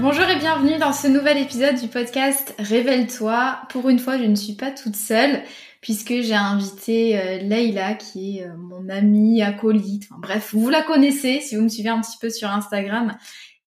[0.00, 3.58] Bonjour et bienvenue dans ce nouvel épisode du podcast Révèle-toi.
[3.68, 5.42] Pour une fois, je ne suis pas toute seule
[5.82, 10.04] puisque j'ai invité euh, Leïla qui est euh, mon amie acolyte.
[10.10, 13.14] Enfin, bref, vous la connaissez si vous me suivez un petit peu sur Instagram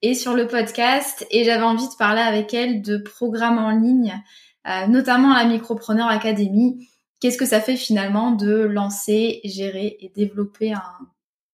[0.02, 4.20] et sur le podcast et j'avais envie de parler avec elle de programmes en ligne,
[4.68, 6.90] euh, notamment la Micropreneur Academy.
[7.20, 10.82] Qu'est-ce que ça fait finalement de lancer, gérer et développer un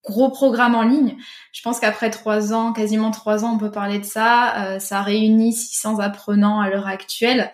[0.05, 1.17] gros programme en ligne.
[1.51, 4.63] Je pense qu'après trois ans, quasiment trois ans, on peut parler de ça.
[4.63, 7.51] Euh, ça réunit 600 apprenants à l'heure actuelle.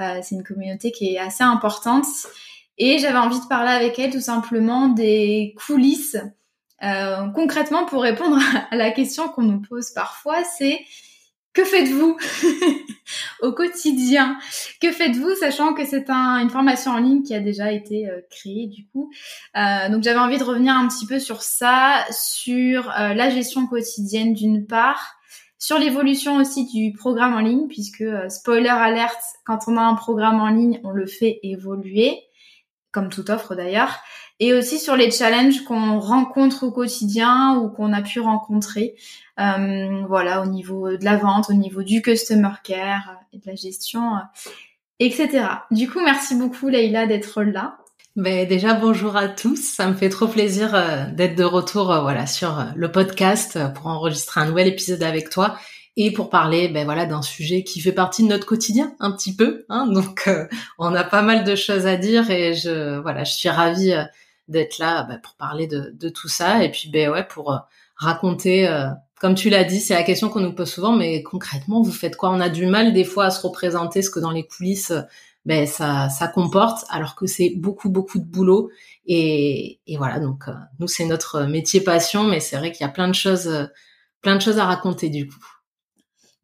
[0.00, 2.06] Euh, c'est une communauté qui est assez importante.
[2.78, 6.16] Et j'avais envie de parler avec elle tout simplement des coulisses.
[6.84, 8.38] Euh, concrètement, pour répondre
[8.70, 10.80] à la question qu'on nous pose parfois, c'est
[11.58, 12.16] que faites-vous
[13.42, 14.38] au quotidien?
[14.80, 18.68] Que faites-vous, sachant que c'est une formation en ligne qui a déjà été euh, créée
[18.68, 19.10] du coup?
[19.56, 23.66] Euh, donc j'avais envie de revenir un petit peu sur ça, sur euh, la gestion
[23.66, 25.16] quotidienne d'une part,
[25.58, 30.40] sur l'évolution aussi du programme en ligne, puisque spoiler alerte, quand on a un programme
[30.40, 32.20] en ligne, on le fait évoluer,
[32.92, 34.00] comme toute offre d'ailleurs
[34.40, 38.94] et aussi sur les challenges qu'on rencontre au quotidien ou qu'on a pu rencontrer,
[39.40, 43.56] euh, voilà, au niveau de la vente, au niveau du customer care et de la
[43.56, 44.50] gestion, euh,
[45.00, 45.44] etc.
[45.70, 47.78] Du coup, merci beaucoup Leïla d'être là.
[48.16, 52.26] Ben déjà bonjour à tous, ça me fait trop plaisir euh, d'être de retour voilà
[52.26, 55.56] sur le podcast pour enregistrer un nouvel épisode avec toi
[56.00, 59.34] et pour parler ben voilà d'un sujet qui fait partie de notre quotidien un petit
[59.34, 60.30] peu hein, donc
[60.78, 63.94] on a pas mal de choses à dire et je voilà je suis ravie
[64.48, 66.64] d'être là bah, pour parler de, de, tout ça.
[66.64, 67.58] Et puis ben ouais pour euh,
[67.96, 68.88] raconter euh,
[69.20, 72.16] comme tu l'as dit c'est la question qu'on nous pose souvent mais concrètement vous faites
[72.16, 72.30] quoi?
[72.30, 74.92] On a du mal des fois à se représenter ce que dans les coulisses
[75.44, 78.70] ben ça ça comporte alors que c'est beaucoup beaucoup de boulot.
[79.06, 82.88] Et, et voilà donc euh, nous c'est notre métier passion mais c'est vrai qu'il y
[82.88, 83.68] a plein de choses
[84.22, 85.57] plein de choses à raconter du coup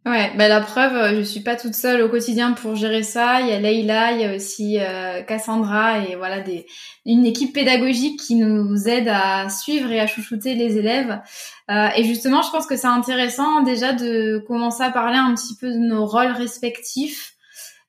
[0.06, 3.40] Ouais, bah la preuve, euh, je suis pas toute seule au quotidien pour gérer ça.
[3.40, 6.66] Il y a Leïla, il y a aussi euh, Cassandra et voilà des
[7.06, 11.22] une équipe pédagogique qui nous aide à suivre et à chouchouter les élèves.
[11.70, 15.56] Euh, et justement, je pense que c'est intéressant déjà de commencer à parler un petit
[15.58, 17.32] peu de nos rôles respectifs,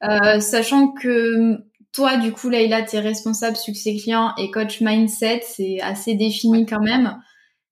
[0.03, 1.58] euh, sachant que
[1.92, 6.66] toi, du coup, Leïla, tu es responsable succès client et coach mindset, c'est assez défini
[6.66, 7.18] quand même,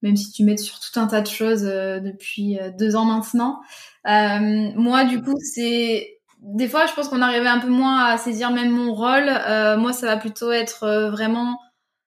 [0.01, 3.61] même si tu mets sur tout un tas de choses depuis deux ans maintenant.
[4.07, 8.17] Euh, moi, du coup, c'est des fois, je pense qu'on arrivait un peu moins à
[8.17, 9.29] saisir même mon rôle.
[9.29, 11.57] Euh, moi, ça va plutôt être euh, vraiment,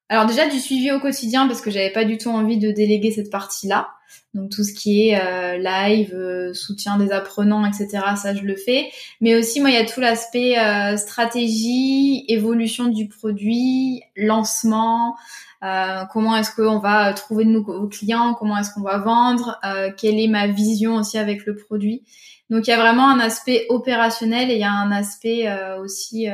[0.08, 3.10] alors déjà du suivi au quotidien parce que j'avais pas du tout envie de déléguer
[3.10, 3.88] cette partie-là.
[4.34, 7.88] Donc tout ce qui est euh, live, euh, soutien des apprenants, etc.
[8.16, 8.90] Ça, je le fais.
[9.20, 10.56] Mais aussi, moi, il y a tout l'aspect
[10.96, 15.16] stratégie, évolution du produit, lancement.
[15.64, 19.90] Euh, comment est-ce qu'on va trouver de nouveaux clients, comment est-ce qu'on va vendre, euh,
[19.96, 22.04] quelle est ma vision aussi avec le produit.
[22.50, 25.80] Donc il y a vraiment un aspect opérationnel et il y a un aspect euh,
[25.80, 26.28] aussi,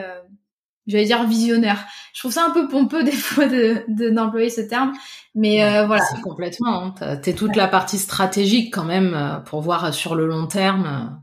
[0.87, 1.85] j'allais dire visionnaire.
[2.15, 4.93] Je trouve ça un peu pompeux des fois de d'employer ce terme,
[5.35, 6.03] mais voilà.
[6.05, 6.95] C'est complètement.
[7.01, 7.17] Hein.
[7.17, 11.21] T'es toute la partie stratégique quand même pour voir sur le long terme.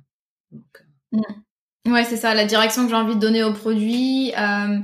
[0.51, 0.63] Donc...
[1.11, 1.91] Mm.
[1.91, 4.33] Ouais, c'est ça, la direction que j'ai envie de donner au produit.
[4.37, 4.79] Euh,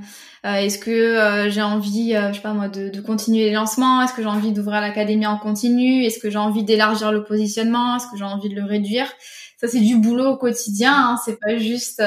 [0.45, 3.51] euh, est-ce que euh, j'ai envie, euh, je sais pas moi, de, de continuer les
[3.51, 4.04] lancements?
[4.04, 6.04] Est-ce que j'ai envie d'ouvrir l'académie en continu?
[6.04, 7.95] Est-ce que j'ai envie d'élargir le positionnement?
[7.95, 9.12] Est-ce que j'ai envie de le réduire?
[9.57, 10.94] Ça, c'est du boulot au quotidien.
[10.94, 11.18] Hein.
[11.25, 12.01] C'est pas juste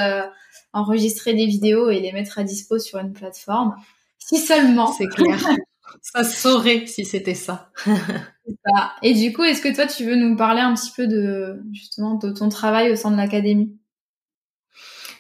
[0.73, 3.75] enregistrer des vidéos et les mettre à dispo sur une plateforme.
[4.19, 4.93] Si seulement.
[4.93, 5.39] C'est clair.
[6.03, 7.71] ça saurait si c'était ça.
[7.85, 8.93] ça.
[9.03, 12.15] Et du coup, est-ce que toi, tu veux nous parler un petit peu de justement
[12.15, 13.79] de ton travail au sein de l'académie?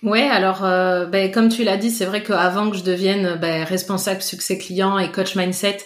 [0.02, 3.64] Ouais, alors euh, ben, comme tu l'as dit, c'est vrai qu'avant que je devienne ben,
[3.64, 5.78] responsable succès client et coach mindset,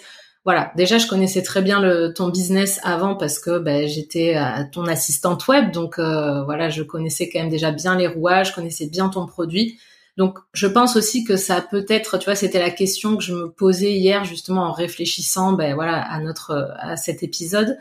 [0.45, 4.35] voilà, déjà je connaissais très bien le, ton business avant parce que ben, j'étais
[4.73, 8.55] ton assistante web, donc euh, voilà, je connaissais quand même déjà bien les rouages, je
[8.55, 9.79] connaissais bien ton produit.
[10.17, 13.33] Donc je pense aussi que ça peut être, tu vois, c'était la question que je
[13.33, 17.77] me posais hier justement en réfléchissant, ben voilà, à notre à cet épisode,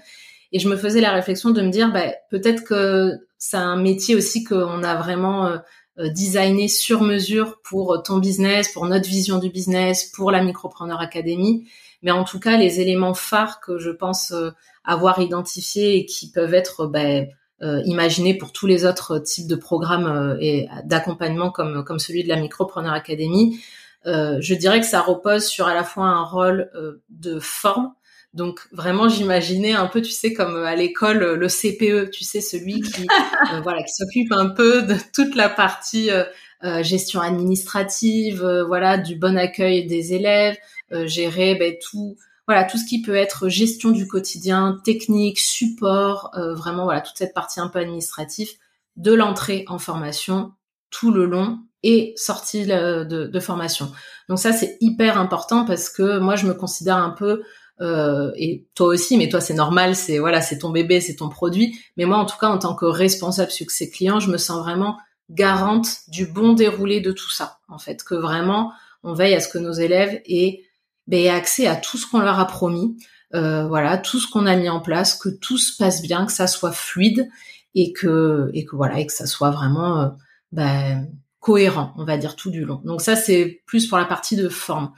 [0.52, 4.14] et je me faisais la réflexion de me dire, ben peut-être que c'est un métier
[4.14, 5.58] aussi qu'on a vraiment euh,
[5.98, 11.00] euh, designé sur mesure pour ton business, pour notre vision du business, pour la Micropreneur
[11.00, 11.66] Academy.
[12.02, 14.50] Mais en tout cas, les éléments phares que je pense euh,
[14.84, 17.28] avoir identifiés et qui peuvent être ben,
[17.62, 22.28] euh, imaginés pour tous les autres types de programmes et d'accompagnement comme, comme celui de
[22.28, 23.60] la Micropreneur Academy,
[24.04, 26.72] je dirais que ça repose sur à la fois un rôle
[27.08, 27.92] de forme,
[28.34, 32.80] donc vraiment, j'imaginais un peu, tu sais, comme à l'école, le CPE, tu sais, celui
[32.80, 33.02] qui,
[33.52, 36.24] euh, voilà, qui s'occupe un peu de toute la partie euh,
[36.64, 40.56] euh, gestion administrative, voilà, du bon accueil des élèves,
[41.04, 46.84] gérer ben, tout, voilà, tout ce qui peut être gestion du quotidien, technique, support, vraiment,
[46.84, 48.50] voilà, toute cette partie un peu administrative
[48.96, 50.52] de l'entrée en formation
[50.90, 53.90] tout le long et sortie de, de formation.
[54.28, 57.42] Donc ça, c'est hyper important parce que moi, je me considère un peu
[57.80, 61.28] euh, et toi aussi, mais toi c'est normal, c'est voilà, c'est ton bébé, c'est ton
[61.28, 61.78] produit.
[61.96, 64.98] Mais moi, en tout cas, en tant que responsable succès client, je me sens vraiment
[65.30, 67.58] garante du bon déroulé de tout ça.
[67.68, 68.72] En fait, que vraiment,
[69.02, 70.62] on veille à ce que nos élèves aient,
[71.06, 72.96] ben, accès à tout ce qu'on leur a promis,
[73.34, 76.32] euh, voilà, tout ce qu'on a mis en place, que tout se passe bien, que
[76.32, 77.28] ça soit fluide
[77.74, 80.08] et que voilà, que ça soit vraiment euh,
[80.52, 81.08] ben,
[81.40, 82.80] cohérent, on va dire tout du long.
[82.84, 84.92] Donc ça, c'est plus pour la partie de forme.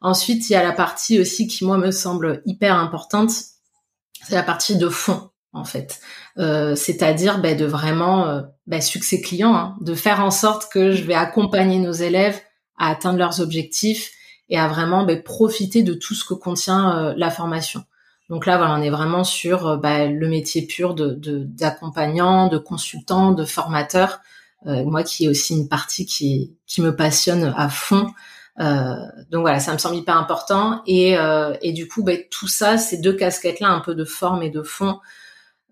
[0.00, 3.30] Ensuite, il y a la partie aussi qui moi me semble hyper importante,
[4.22, 6.00] c'est la partie de fond en fait.
[6.38, 10.92] Euh, c'est-à-dire ben, de vraiment euh, ben, succès client, hein, de faire en sorte que
[10.92, 12.40] je vais accompagner nos élèves
[12.78, 14.12] à atteindre leurs objectifs
[14.48, 17.84] et à vraiment ben, profiter de tout ce que contient euh, la formation.
[18.30, 21.14] Donc là, voilà, on est vraiment sur ben, le métier pur de
[21.44, 24.20] d'accompagnant, de, consultant, de formateur.
[24.66, 28.12] moi, qui est aussi une partie qui, qui me passionne à fond.
[28.60, 28.94] Euh,
[29.30, 30.82] donc voilà, ça me semble hyper important.
[30.86, 34.42] Et, euh, et du coup, ben, tout ça, ces deux casquettes-là, un peu de forme
[34.42, 34.98] et de fond,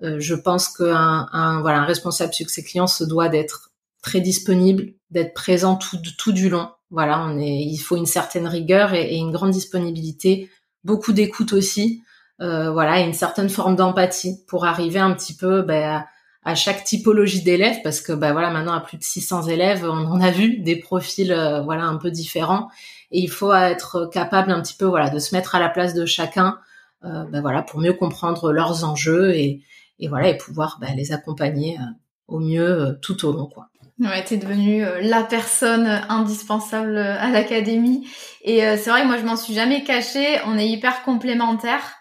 [0.03, 3.71] euh, je pense qu'un un, voilà, un responsable succès client se doit d'être
[4.03, 6.71] très disponible, d'être présent tout, tout du long.
[6.91, 10.49] Voilà, on est, il faut une certaine rigueur et, et une grande disponibilité,
[10.85, 12.03] beaucoup d'écoute aussi,
[12.41, 16.05] euh, voilà, et une certaine forme d'empathie pour arriver un petit peu ben,
[16.47, 20.07] à chaque typologie d'élèves parce que bah voilà maintenant à plus de 600 élèves on
[20.07, 22.69] en a vu des profils euh, voilà un peu différents
[23.11, 25.93] et il faut être capable un petit peu voilà de se mettre à la place
[25.93, 26.59] de chacun
[27.05, 29.61] euh, bah, voilà pour mieux comprendre leurs enjeux et,
[29.99, 31.83] et voilà et pouvoir bah, les accompagner euh,
[32.29, 33.67] au mieux tout au long quoi.
[33.99, 38.07] Ouais, t'es devenue la personne indispensable à l'académie
[38.43, 40.39] et c'est vrai que moi je m'en suis jamais cachée.
[40.45, 41.95] On est hyper complémentaires.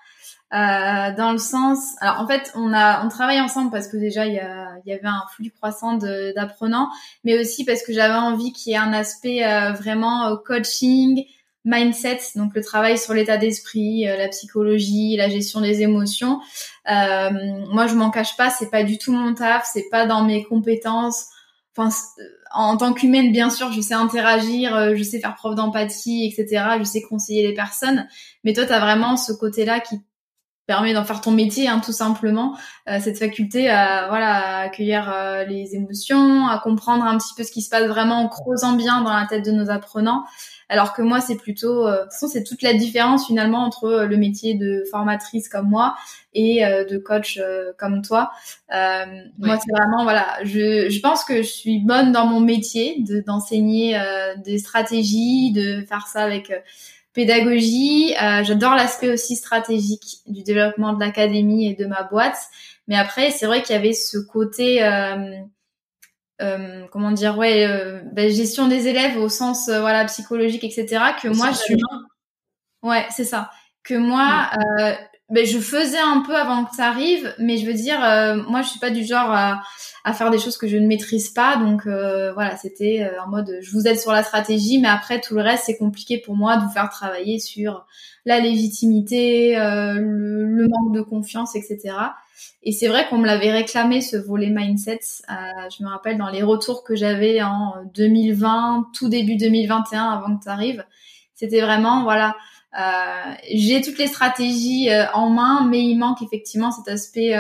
[0.54, 4.28] Euh, dans le sens, alors en fait, on a on travaille ensemble parce que déjà
[4.28, 6.90] il y, y avait un flux croissant d'apprenants,
[7.24, 11.26] mais aussi parce que j'avais envie qu'il y ait un aspect euh, vraiment euh, coaching,
[11.66, 16.40] mindset, donc le travail sur l'état d'esprit, la psychologie, la gestion des émotions.
[16.86, 20.44] moi, je m'en cache pas, c'est pas du tout mon taf, c'est pas dans mes
[20.44, 21.26] compétences.
[21.76, 21.90] Enfin,
[22.54, 26.66] en tant qu'humaine, bien sûr, je sais interagir, je sais faire preuve d'empathie, etc.
[26.78, 28.08] Je sais conseiller les personnes.
[28.44, 30.00] Mais toi, tu as vraiment ce côté-là qui
[30.68, 32.58] permet d'en faire ton métier hein, tout simplement
[32.90, 37.52] euh, cette faculté à voilà accueillir euh, les émotions à comprendre un petit peu ce
[37.52, 40.26] qui se passe vraiment en creusant bien dans la tête de nos apprenants.
[40.68, 44.06] Alors que moi c'est plutôt euh, de toute façon c'est toute la différence finalement entre
[44.10, 45.96] le métier de formatrice comme moi
[46.34, 47.40] et de coach
[47.78, 48.32] comme toi.
[48.72, 53.22] Moi c'est vraiment voilà je, je pense que je suis bonne dans mon métier de
[53.22, 53.98] d'enseigner
[54.44, 56.52] des stratégies de faire ça avec
[57.16, 58.14] pédagogie.
[58.22, 62.38] Euh, J'adore l'aspect aussi stratégique du développement de l'académie et de ma boîte.
[62.88, 65.40] Mais après, c'est vrai qu'il y avait ce côté, euh,
[66.42, 71.04] euh, comment dire, ouais, euh, ben, gestion des élèves au sens euh, voilà psychologique, etc.
[71.22, 71.76] Que moi, je...
[72.88, 73.50] ouais, c'est ça.
[73.84, 74.94] Que moi, euh,
[75.30, 78.00] ben, je faisais un peu avant que ça arrive, mais je veux dire,
[78.48, 79.62] moi, je suis pas du genre à
[80.06, 81.58] à faire des choses que je ne maîtrise pas.
[81.58, 85.20] Donc euh, voilà, c'était euh, en mode je vous aide sur la stratégie, mais après
[85.20, 87.88] tout le reste c'est compliqué pour moi de vous faire travailler sur
[88.24, 91.96] la légitimité, euh, le, manque de confiance, etc.
[92.62, 95.00] Et c'est vrai qu'on me l'avait réclamé ce volet mindset.
[95.28, 100.44] je me rappelle dans les retours que j'avais en 2020, tout début 2021, avant que
[100.44, 100.86] tu arrives,
[101.34, 102.36] c'était vraiment voilà
[103.52, 107.34] j'ai toutes les stratégies en main, mais il manque effectivement cet aspect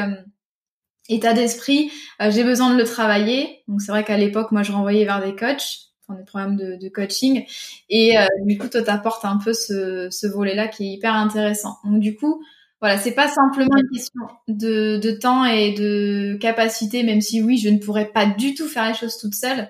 [1.09, 1.91] état d'esprit.
[2.19, 3.63] j'ai besoin de le travailler.
[3.67, 7.45] Donc c'est vrai qu'à l'époque, moi, je renvoyais vers des coachs des programmes de, coaching.
[7.89, 11.77] Et euh, du coup, toi, t'apportes un peu ce, ce volet-là qui est hyper intéressant.
[11.83, 12.43] Donc du coup,
[12.81, 17.57] voilà, c'est pas simplement une question de, de, temps et de capacité, même si oui,
[17.57, 19.69] je ne pourrais pas du tout faire les choses toute seule.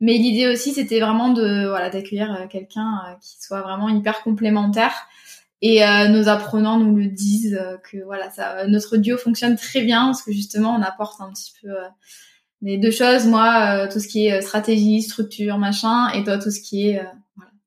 [0.00, 4.22] Mais l'idée aussi, c'était vraiment de voilà d'accueillir euh, quelqu'un euh, qui soit vraiment hyper
[4.22, 4.92] complémentaire.
[5.62, 7.58] Et nos apprenants nous le disent
[7.90, 11.54] que voilà, ça, notre duo fonctionne très bien parce que justement, on apporte un petit
[11.62, 11.70] peu
[12.64, 16.38] les deux choses, moi, euh, tout ce qui est euh, stratégie, structure, machin, et toi,
[16.38, 17.04] tout ce qui est euh,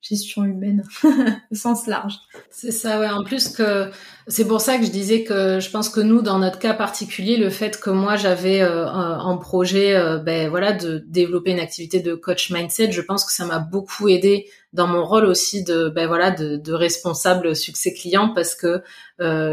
[0.01, 0.83] gestion humaine,
[1.51, 2.15] au sens large.
[2.49, 3.09] C'est ça, ouais.
[3.09, 3.89] En plus que
[4.27, 7.37] c'est pour ça que je disais que je pense que nous, dans notre cas particulier,
[7.37, 12.51] le fait que moi j'avais en projet, ben voilà, de développer une activité de coach
[12.51, 16.31] mindset, je pense que ça m'a beaucoup aidé dans mon rôle aussi de, ben voilà,
[16.31, 18.81] de, de responsable succès client parce que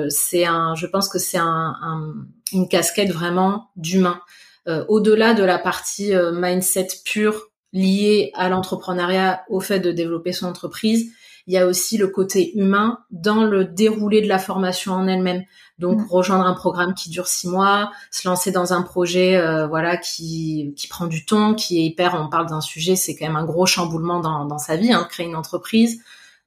[0.09, 2.15] c'est un, je pense que c'est un, un,
[2.53, 4.21] une casquette vraiment d'humain.
[4.67, 10.33] Euh, au-delà de la partie euh, mindset pure liée à l'entrepreneuriat, au fait de développer
[10.33, 11.13] son entreprise,
[11.47, 15.43] il y a aussi le côté humain dans le déroulé de la formation en elle-même.
[15.79, 16.07] Donc mm.
[16.09, 20.73] rejoindre un programme qui dure six mois, se lancer dans un projet euh, voilà qui
[20.77, 22.15] qui prend du temps, qui est hyper.
[22.15, 25.07] On parle d'un sujet, c'est quand même un gros chamboulement dans dans sa vie, hein,
[25.11, 26.01] créer une entreprise.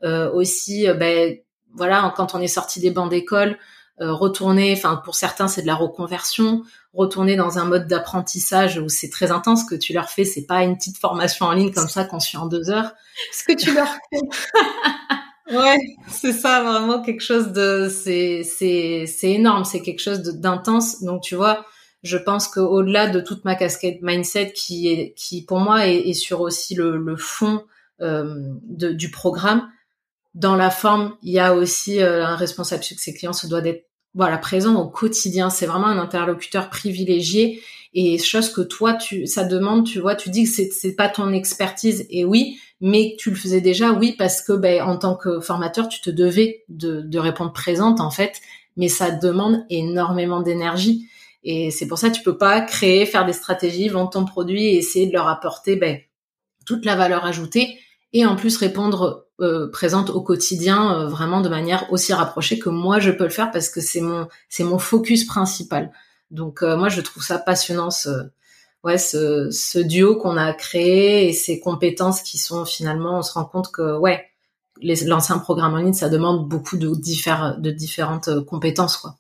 [0.04, 1.38] Euh, aussi, ben
[1.76, 3.58] voilà, quand on est sorti des bancs d'école,
[4.00, 4.74] retourner.
[4.74, 6.64] Enfin, pour certains, c'est de la reconversion
[6.98, 10.26] retourner dans un mode d'apprentissage où c'est très intense que tu leur fais.
[10.26, 12.92] C'est pas une petite formation en ligne comme ça qu'on suit en deux heures.
[13.32, 14.20] Ce que tu leur fais.
[15.56, 15.78] ouais,
[16.10, 19.64] c'est ça vraiment quelque chose de c'est c'est c'est énorme.
[19.64, 21.04] C'est quelque chose d'intense.
[21.04, 21.66] Donc tu vois,
[22.02, 26.42] je pense qu'au-delà de toute ma casquette mindset qui est qui pour moi est, sur
[26.42, 27.64] aussi le, le fond
[28.02, 29.70] euh, de, du programme.
[30.34, 33.87] Dans la forme, il y a aussi euh, un responsable succès client se doit d'être
[34.18, 35.50] voilà présent au quotidien.
[35.50, 37.62] C'est vraiment un interlocuteur privilégié
[37.94, 39.86] et chose que toi tu ça demande.
[39.86, 43.38] Tu vois, tu dis que c'est c'est pas ton expertise et oui, mais tu le
[43.38, 47.54] faisais déjà oui parce que ben en tant que formateur tu te devais de répondre
[47.54, 48.42] présente en fait,
[48.76, 51.08] mais ça demande énormément d'énergie.
[51.44, 54.66] Et c'est pour ça que tu peux pas créer, faire des stratégies, vendre ton produit
[54.66, 56.00] et essayer de leur apporter ben,
[56.66, 57.80] toute la valeur ajoutée
[58.12, 62.70] et en plus répondre euh, présente au quotidien euh, vraiment de manière aussi rapprochée que
[62.70, 65.92] moi je peux le faire parce que c'est mon c'est mon focus principal.
[66.32, 68.10] Donc euh, moi je trouve ça passionnant ce
[68.84, 73.32] ouais ce, ce duo qu'on a créé et ces compétences qui sont finalement on se
[73.34, 74.26] rend compte que ouais
[74.82, 79.18] l'ancien programme en ligne ça demande beaucoup de de différentes compétences quoi.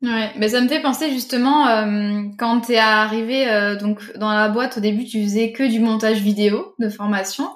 [0.00, 4.78] Ouais, mais ça me fait penser justement euh, quand t'es arrivé donc dans la boîte
[4.78, 7.48] au début tu faisais que du montage vidéo de formation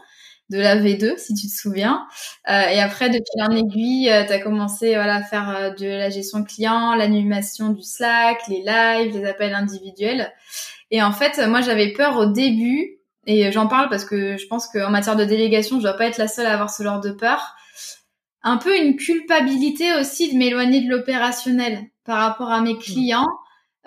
[0.50, 2.06] de la V2, si tu te souviens.
[2.48, 5.86] Euh, et après, depuis l'an aiguille, euh, tu as commencé voilà, à faire euh, de
[5.86, 10.32] la gestion client, l'animation du Slack, les lives, les appels individuels.
[10.90, 14.66] Et en fait, moi, j'avais peur au début, et j'en parle parce que je pense
[14.66, 17.12] qu'en matière de délégation, je dois pas être la seule à avoir ce genre de
[17.12, 17.54] peur.
[18.42, 23.28] Un peu une culpabilité aussi de m'éloigner de l'opérationnel par rapport à mes clients.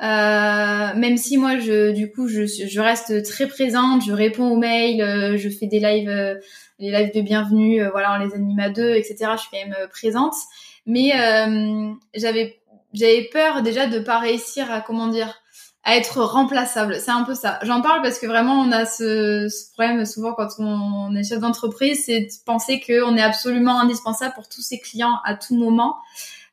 [0.01, 4.57] Euh, même si moi, je, du coup, je, je, reste très présente, je réponds aux
[4.57, 6.35] mails, euh, je fais des lives, euh,
[6.79, 9.31] les lives de bienvenue, voilà, on les anime à deux, etc.
[9.35, 10.33] Je suis quand même présente,
[10.85, 11.11] mais
[12.13, 12.59] j'avais,
[12.93, 15.33] j'avais peur déjà de pas réussir à comment dire,
[15.85, 16.97] à être remplaçable.
[16.99, 17.59] C'est un peu ça.
[17.61, 21.39] J'en parle parce que vraiment, on a ce, ce problème souvent quand on, est chef
[21.39, 25.95] d'entreprise, c'est de penser qu'on est absolument indispensable pour tous ses clients à tout moment.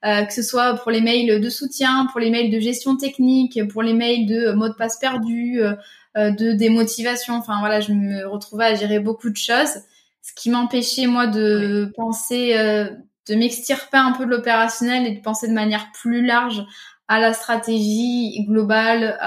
[0.05, 3.61] Euh, que ce soit pour les mails de soutien, pour les mails de gestion technique,
[3.69, 5.75] pour les mails de mot de passe perdu, euh,
[6.17, 7.35] euh, de démotivation.
[7.35, 9.83] Enfin voilà, je me retrouvais à gérer beaucoup de choses,
[10.21, 15.47] ce qui m'empêchait moi de penser, de m'extirper un peu de l'opérationnel et de penser
[15.47, 16.65] de manière plus large
[17.07, 19.19] à la stratégie globale,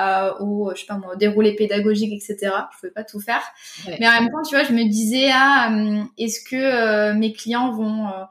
[0.42, 2.52] au, je sais pas moi, au déroulé pédagogique, etc.
[2.74, 3.44] Je pouvais pas tout faire.
[3.88, 5.70] Mais en même temps, tu vois, je me disais, ah,
[6.18, 8.24] est-ce que mes clients vont euh,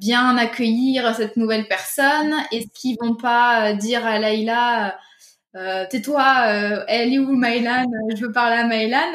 [0.00, 4.98] bien accueillir cette nouvelle personne Est-ce qu'ils vont pas euh, dire à Laïla
[5.56, 6.22] euh, tais-toi,
[6.86, 9.10] elle est où Maïlan Je veux parler à Maïlan.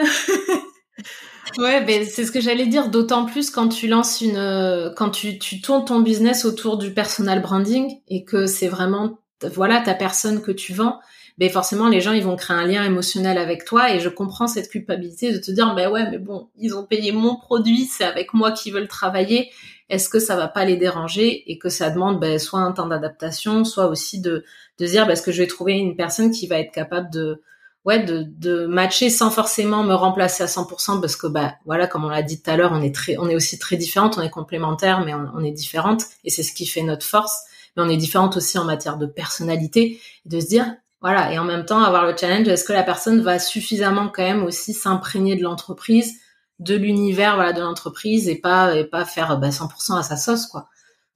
[1.60, 2.90] ouais, ben c'est ce que j'allais dire.
[2.90, 7.44] D'autant plus quand tu lances une, quand tu, tu tournes ton business autour du personal
[7.44, 9.20] branding et que c'est vraiment,
[9.54, 11.00] voilà, ta personne que tu vends.
[11.42, 13.92] Ben forcément les gens ils vont créer un lien émotionnel avec toi.
[13.92, 17.12] Et je comprends cette culpabilité de te dire ben ouais mais bon ils ont payé
[17.12, 19.50] mon produit c'est avec moi qu'ils veulent travailler.
[19.90, 22.86] Est-ce que ça va pas les déranger et que ça demande ben, soit un temps
[22.86, 24.46] d'adaptation, soit aussi de,
[24.78, 27.42] de dire ben, est-ce que je vais trouver une personne qui va être capable de
[27.86, 32.06] ouais de, de matcher sans forcément me remplacer à 100% parce que bah voilà comme
[32.06, 34.22] on l'a dit tout à l'heure on est très on est aussi très différentes on
[34.22, 36.04] est complémentaires mais on, est différentes.
[36.24, 37.46] Et c'est ce qui fait notre force.
[37.76, 40.00] Mais on est différentes aussi en matière de personnalité.
[40.26, 43.22] De se dire voilà et en même temps avoir le challenge est-ce que la personne
[43.22, 46.20] va suffisamment quand même aussi s'imprégner de l'entreprise
[46.60, 50.46] de l'univers voilà de l'entreprise et pas et pas faire bah, 100% à sa sauce
[50.48, 50.70] quoi.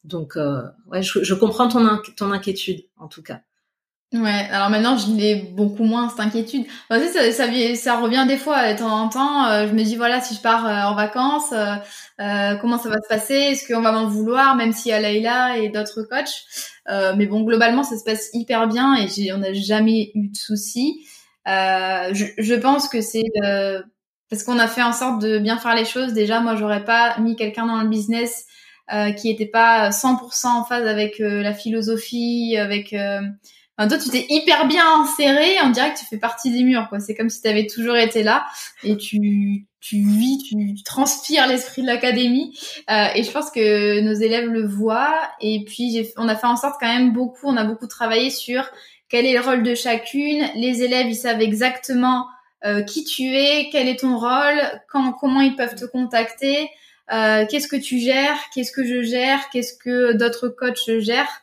[0.03, 3.41] Donc euh, ouais je, je comprends ton ton inquiétude en tout cas
[4.21, 6.65] Ouais, alors maintenant je l'ai beaucoup moins cette inquiétude.
[6.89, 6.99] ça,
[7.31, 9.45] ça, ça, revient des fois de temps en temps.
[9.47, 12.95] Euh, je me dis voilà si je pars euh, en vacances, euh, comment ça va
[13.01, 13.33] se passer?
[13.33, 16.45] Est-ce qu'on va m'en vouloir même s'il y a Leïla et d'autres coachs?
[16.87, 21.05] Mais bon globalement ça se passe hyper bien et on n'a jamais eu de soucis.
[21.45, 23.23] Je, je, pense que c'est
[24.29, 26.13] parce qu'on a fait en sorte de bien faire les choses.
[26.13, 28.45] Déjà moi j'aurais pas mis quelqu'un dans le business
[29.17, 32.95] qui était pas 100% en phase avec la philosophie, avec
[33.77, 35.57] Toi, tu t'es hyper bien inséré.
[35.63, 36.99] On dirait que tu fais partie des murs, quoi.
[36.99, 38.45] C'est comme si tu avais toujours été là
[38.83, 42.57] et tu, tu vis, tu, transpires l'esprit de l'académie.
[42.89, 45.29] Euh, et je pense que nos élèves le voient.
[45.41, 48.63] Et puis, on a fait en sorte quand même beaucoup, on a beaucoup travaillé sur
[49.09, 50.47] quel est le rôle de chacune.
[50.55, 52.27] Les élèves, ils savent exactement
[52.65, 56.69] euh, qui tu es, quel est ton rôle, quand, comment ils peuvent te contacter.
[57.11, 61.41] Euh, qu'est-ce que tu gères, qu'est-ce que je gère, qu'est-ce que d'autres coachs gèrent.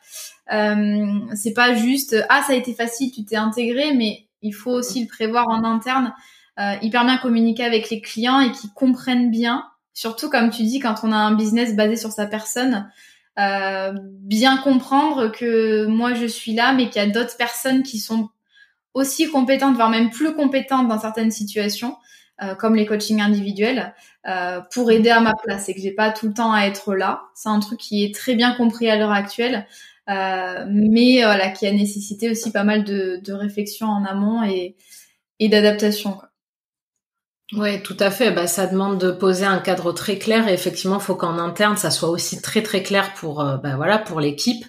[0.52, 4.72] Euh, c'est pas juste ah ça a été facile, tu t'es intégré, mais il faut
[4.72, 6.14] aussi le prévoir en interne,
[6.60, 9.64] euh, hyper bien communiquer avec les clients et qu'ils comprennent bien.
[9.94, 12.90] Surtout comme tu dis, quand on a un business basé sur sa personne,
[13.38, 17.98] euh, bien comprendre que moi je suis là, mais qu'il y a d'autres personnes qui
[17.98, 18.28] sont
[18.94, 21.96] aussi compétentes, voire même plus compétentes dans certaines situations,
[22.58, 23.94] comme les coachings individuels,
[24.74, 27.22] pour aider à ma place et que j'ai pas tout le temps à être là.
[27.34, 29.66] C'est un truc qui est très bien compris à l'heure actuelle.
[30.08, 34.76] Euh, mais voilà, qui a nécessité aussi pas mal de, de réflexion en amont et,
[35.38, 36.18] et d'adaptation.
[37.52, 38.30] Oui, tout à fait.
[38.30, 41.76] Bah, ça demande de poser un cadre très clair et effectivement, il faut qu'en interne,
[41.76, 44.64] ça soit aussi très très clair pour euh, bah, voilà pour l'équipe.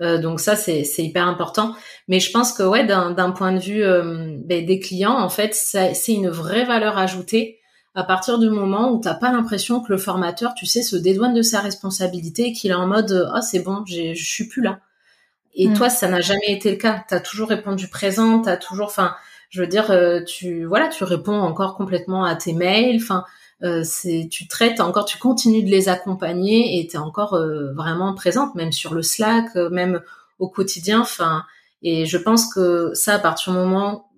[0.00, 1.74] Euh, donc ça, c'est hyper important.
[2.06, 5.54] Mais je pense que ouais, d'un point de vue euh, bah, des clients, en fait,
[5.54, 7.57] c'est une vraie valeur ajoutée
[7.98, 11.34] à partir du moment où t'as pas l'impression que le formateur, tu sais, se dédouane
[11.34, 14.78] de sa responsabilité et qu'il est en mode ah c'est bon, je suis plus là.
[15.56, 15.74] Et mm.
[15.74, 17.04] toi, ça n'a jamais été le cas.
[17.08, 19.16] T'as toujours répondu présent, t'as toujours, enfin,
[19.50, 23.00] je veux dire, euh, tu voilà, tu réponds encore complètement à tes mails.
[23.02, 23.24] Enfin,
[23.64, 28.14] euh, c'est tu traites encore, tu continues de les accompagner et t'es encore euh, vraiment
[28.14, 30.02] présente, même sur le Slack, même
[30.38, 31.00] au quotidien.
[31.00, 31.42] Enfin,
[31.82, 34.12] et je pense que ça, à partir du moment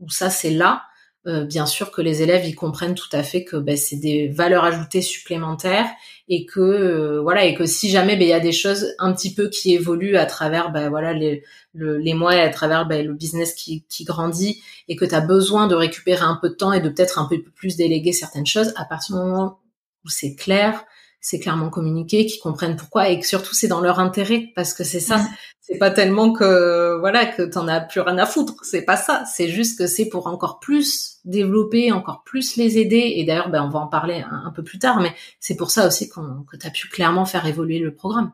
[0.00, 0.87] où ça c'est là,
[1.28, 4.28] euh, bien sûr que les élèves ils comprennent tout à fait que ben, c'est des
[4.28, 5.88] valeurs ajoutées supplémentaires
[6.28, 9.12] et que euh, voilà et que si jamais ben, il y a des choses un
[9.12, 13.06] petit peu qui évoluent à travers ben, voilà les, les mois et à travers ben,
[13.06, 16.54] le business qui, qui grandit et que tu as besoin de récupérer un peu de
[16.54, 19.60] temps et de peut-être un peu plus déléguer certaines choses à partir du moment
[20.04, 20.84] où c'est clair
[21.20, 24.84] c'est clairement communiqué, qu'ils comprennent pourquoi et que surtout c'est dans leur intérêt parce que
[24.84, 25.26] c'est ça.
[25.60, 28.54] C'est pas tellement que voilà que t'en as plus rien à foutre.
[28.62, 29.24] C'est pas ça.
[29.26, 33.14] C'est juste que c'est pour encore plus développer, encore plus les aider.
[33.16, 35.86] Et d'ailleurs, ben on va en parler un, peu plus tard, mais c'est pour ça
[35.86, 38.32] aussi que t'as pu clairement faire évoluer le programme.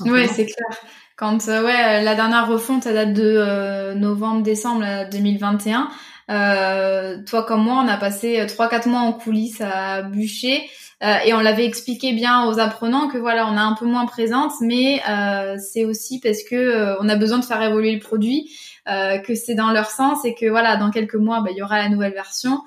[0.00, 0.78] Oui, c'est clair.
[1.16, 5.88] Quand euh, ouais, la dernière refonte, elle date de euh, novembre-décembre 2021.
[6.30, 10.68] Euh, toi comme moi, on a passé trois quatre mois en coulisses à bûcher.
[11.02, 14.06] Euh, et on l'avait expliqué bien aux apprenants que voilà, on est un peu moins
[14.06, 18.00] présente, mais euh, c'est aussi parce que euh, on a besoin de faire évoluer le
[18.00, 21.62] produit, que c'est dans leur sens et que voilà, dans quelques mois, bah, il y
[21.62, 22.60] aura la nouvelle version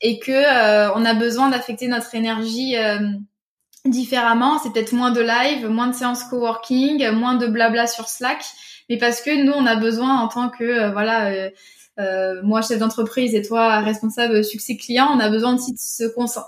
[0.00, 2.76] et que on a besoin d'affecter notre énergie
[3.84, 4.58] différemment.
[4.58, 8.44] C'est peut-être moins de live, moins de séances coworking, moins de blabla sur Slack,
[8.88, 11.50] mais parce que nous, on a besoin en tant que voilà
[12.00, 16.04] euh, moi chef d'entreprise et toi responsable succès client, on a besoin aussi de se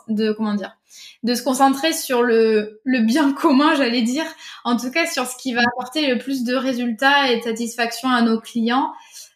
[0.09, 0.77] de comment dire,
[1.22, 4.26] de se concentrer sur le, le bien commun, j'allais dire,
[4.64, 8.09] en tout cas sur ce qui va apporter le plus de résultats et de satisfaction
[8.09, 8.92] à nos clients.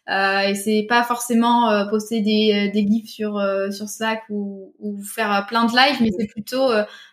[0.09, 4.23] Euh, et c'est pas forcément euh, poster des, euh, des gifs sur euh, sur Slack
[4.29, 6.69] ou, ou faire plein de lives, mais c'est plutôt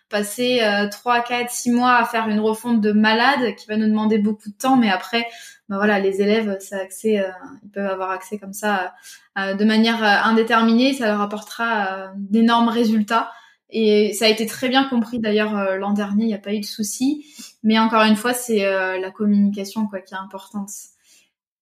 [0.09, 4.17] passer 3, 4, 6 mois à faire une refonte de malade qui va nous demander
[4.17, 5.27] beaucoup de temps, mais après
[5.69, 7.29] bah voilà, les élèves, ça accès, euh,
[7.63, 8.95] ils peuvent avoir accès comme ça
[9.37, 13.31] euh, de manière euh, indéterminée, ça leur apportera d'énormes résultats.
[13.71, 16.59] Et ça a été très bien compris d'ailleurs l'an dernier, il n'y a pas eu
[16.59, 17.25] de souci.
[17.63, 20.69] Mais encore une fois, c'est la communication quoi qui est importante.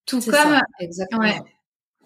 [0.06, 1.46] Tout comme, exactement.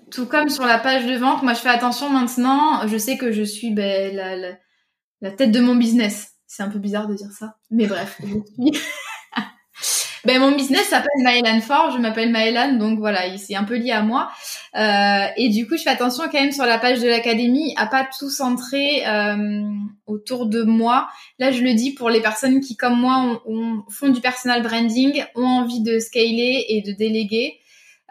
[0.10, 2.88] tout comme sur la page de vente, moi je fais attention maintenant.
[2.88, 4.58] Je sais que je suis ben, la, la,
[5.22, 6.32] la tête de mon business.
[6.48, 8.82] C'est un peu bizarre de dire ça, mais bref, je suis
[10.24, 13.92] Ben mon business s'appelle Maëlan Fort, je m'appelle Maëlan, donc voilà, c'est un peu lié
[13.92, 14.30] à moi.
[14.76, 17.88] Euh, et du coup, je fais attention quand même sur la page de l'académie à
[17.88, 19.64] pas tout centrer euh,
[20.06, 21.08] autour de moi.
[21.40, 23.42] Là, je le dis pour les personnes qui, comme moi,
[23.90, 27.58] font du personal branding, ont envie de scaler et de déléguer.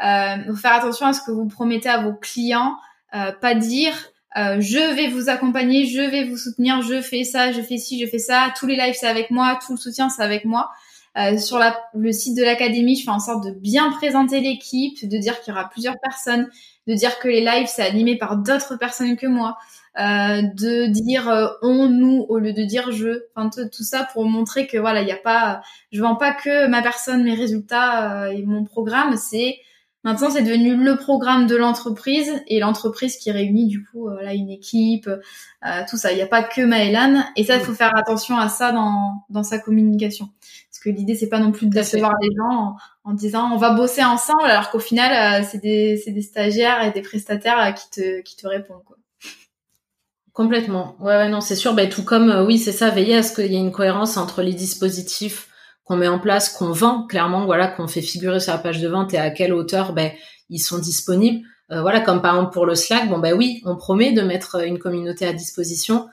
[0.03, 2.75] Euh, faire attention à ce que vous promettez à vos clients,
[3.14, 3.94] euh, pas dire
[4.37, 8.01] euh, je vais vous accompagner, je vais vous soutenir, je fais ça, je fais ci,
[8.01, 10.71] je fais ça, tous les lives c'est avec moi, tout le soutien c'est avec moi.
[11.19, 15.09] Euh, sur la, le site de l'académie, je fais en sorte de bien présenter l'équipe,
[15.09, 16.49] de dire qu'il y aura plusieurs personnes,
[16.87, 19.59] de dire que les lives c'est animé par d'autres personnes que moi,
[19.99, 24.25] euh, de dire euh, on nous au lieu de dire je, enfin tout ça pour
[24.25, 28.27] montrer que voilà il y a pas, je vends pas que ma personne, mes résultats
[28.27, 29.59] euh, et mon programme, c'est
[30.03, 34.33] Maintenant, c'est devenu le programme de l'entreprise et l'entreprise qui réunit du coup euh, là
[34.33, 36.11] une équipe, euh, tout ça.
[36.13, 39.25] Il n'y a pas que Maëlan et ça, il faut faire attention à ça dans,
[39.29, 40.31] dans sa communication.
[40.71, 43.75] Parce que l'idée, c'est pas non plus de décevoir les gens en, disant on va
[43.75, 48.23] bosser ensemble, alors qu'au final, euh, c'est des, des stagiaires et des prestataires qui te
[48.23, 48.97] qui te répondent quoi.
[50.33, 50.97] Complètement.
[51.01, 51.75] Ouais, ouais non, c'est sûr.
[51.75, 52.89] Ben, tout comme oui, c'est ça.
[52.89, 55.50] Veiller à ce qu'il y ait une cohérence entre les dispositifs
[55.90, 58.87] qu'on met en place, qu'on vend clairement, voilà, qu'on fait figurer sur la page de
[58.87, 60.12] vente et à quelle hauteur ben
[60.48, 61.44] ils sont disponibles.
[61.72, 64.64] Euh, voilà, comme par exemple pour le Slack, bon ben oui, on promet de mettre
[64.64, 66.07] une communauté à disposition.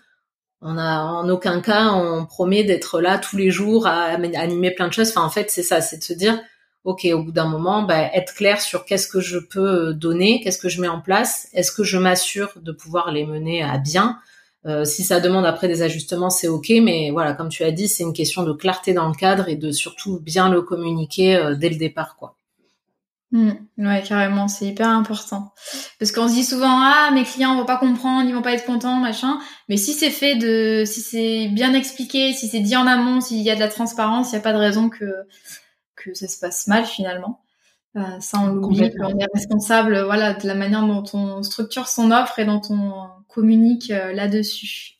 [0.61, 4.87] On a en aucun cas on promet d'être là tous les jours à animer plein
[4.87, 5.09] de choses.
[5.09, 6.41] Enfin en fait c'est ça, c'est de se dire
[6.83, 10.57] ok au bout d'un moment ben, être clair sur qu'est-ce que je peux donner, qu'est-ce
[10.57, 14.17] que je mets en place, est-ce que je m'assure de pouvoir les mener à bien,
[14.67, 17.87] euh, si ça demande après des ajustements, c'est ok, mais voilà, comme tu as dit,
[17.87, 21.55] c'est une question de clarté dans le cadre et de surtout bien le communiquer euh,
[21.55, 22.35] dès le départ, quoi.
[23.31, 25.53] Mmh, ouais, carrément, c'est hyper important.
[25.99, 28.65] Parce qu'on se dit souvent, ah, mes clients vont pas comprendre, ils vont pas être
[28.65, 29.37] contents, machin.
[29.67, 33.41] Mais si c'est fait de, si c'est bien expliqué, si c'est dit en amont, s'il
[33.41, 35.05] y a de la transparence, il n'y a pas de raison que,
[35.95, 37.41] que ça se passe mal finalement.
[37.97, 42.11] Euh, ça, on l'oublie, qu'on est responsable, voilà, de la manière dont on structure son
[42.11, 44.93] offre et dont on communique euh, là-dessus.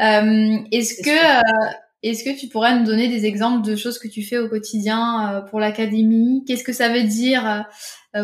[0.00, 1.70] Euh, est-ce que euh,
[2.02, 5.44] est-ce que tu pourrais nous donner des exemples de choses que tu fais au quotidien
[5.50, 6.44] pour l'académie?
[6.46, 7.64] Qu'est-ce que ça veut dire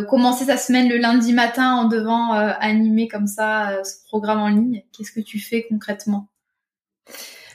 [0.08, 4.84] commencer sa semaine le lundi matin en devant animer comme ça ce programme en ligne?
[4.92, 6.28] Qu'est-ce que tu fais concrètement?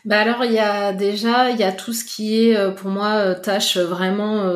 [0.07, 3.35] Bah alors il y a déjà il y a tout ce qui est pour moi
[3.35, 4.49] tâche vraiment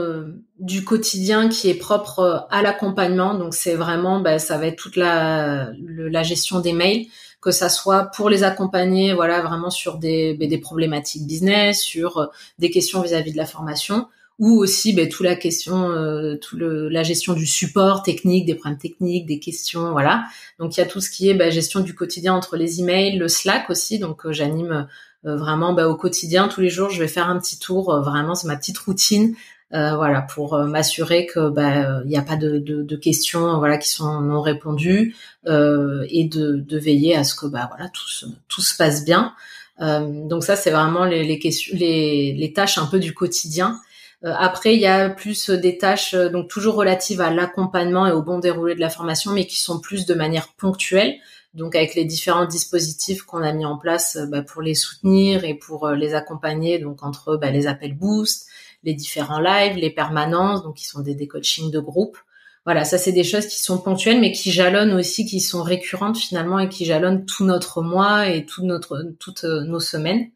[0.61, 3.33] du quotidien qui est propre euh, à l'accompagnement.
[3.33, 7.07] Donc c'est vraiment, ben, ça va être toute la, la gestion des mails,
[7.41, 12.17] que ça soit pour les accompagner, voilà, vraiment sur des, ben, des problématiques business, sur
[12.19, 12.27] euh,
[12.59, 14.07] des questions vis-à-vis de la formation,
[14.39, 18.55] ou aussi ben, toute la question, euh, tout le, la gestion du support technique, des
[18.55, 20.25] problèmes techniques, des questions, voilà.
[20.59, 23.17] Donc il y a tout ce qui est ben, gestion du quotidien entre les emails,
[23.17, 23.99] le Slack aussi.
[23.99, 24.87] Donc j'anime
[25.23, 26.89] vraiment ben, au quotidien tous les jours.
[26.89, 29.35] Je vais faire un petit tour, vraiment c'est ma petite routine
[29.73, 33.87] euh, voilà, pour euh, m'assurer que bah, il n'y a pas de, questions voilà qui
[33.87, 35.15] sont non répondues
[35.47, 39.33] euh, et de, veiller à ce que bah voilà tout se, tout se passe bien.
[39.79, 43.79] Euh, donc ça c'est vraiment les, tâches un peu du quotidien.
[44.23, 48.39] Après il y a plus des tâches donc toujours relatives à l'accompagnement et au bon
[48.39, 51.15] déroulé de la formation, mais qui sont plus de manière ponctuelle.
[51.53, 55.53] Donc avec les différents dispositifs qu'on a mis en place bah, pour les soutenir et
[55.53, 58.47] pour les accompagner, donc entre bah, les appels boost,
[58.83, 62.17] les différents lives, les permanences, donc qui sont des, des coachings de groupe.
[62.65, 66.17] Voilà, ça c'est des choses qui sont ponctuelles, mais qui jalonnent aussi, qui sont récurrentes
[66.17, 70.29] finalement et qui jalonnent tout notre mois et tout notre, toutes euh, nos semaines.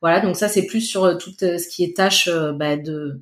[0.00, 3.20] Voilà, donc ça c'est plus sur euh, tout euh, ce qui est tâche bah, de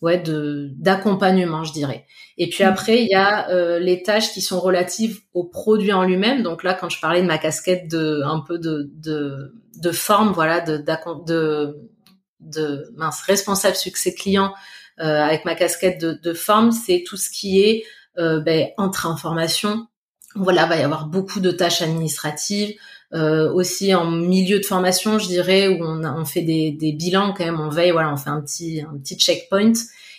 [0.00, 2.06] ouais de d'accompagnement je dirais
[2.38, 2.68] et puis mmh.
[2.68, 6.72] après il y a les tâches qui sont relatives au produit en lui-même donc là
[6.72, 10.78] quand je parlais de ma casquette de un peu de de, de forme voilà de,
[11.26, 11.76] de
[12.40, 14.54] de mince responsable succès client
[15.00, 17.84] euh, avec ma casquette de, de forme, c'est tout ce qui est
[18.18, 19.86] euh, ben, entre information.
[20.34, 22.76] Voilà, va y avoir beaucoup de tâches administratives.
[23.12, 27.34] Euh, aussi en milieu de formation, je dirais, où on, on fait des, des, bilans
[27.36, 29.72] quand même, on veille, voilà, on fait un petit un petit checkpoint.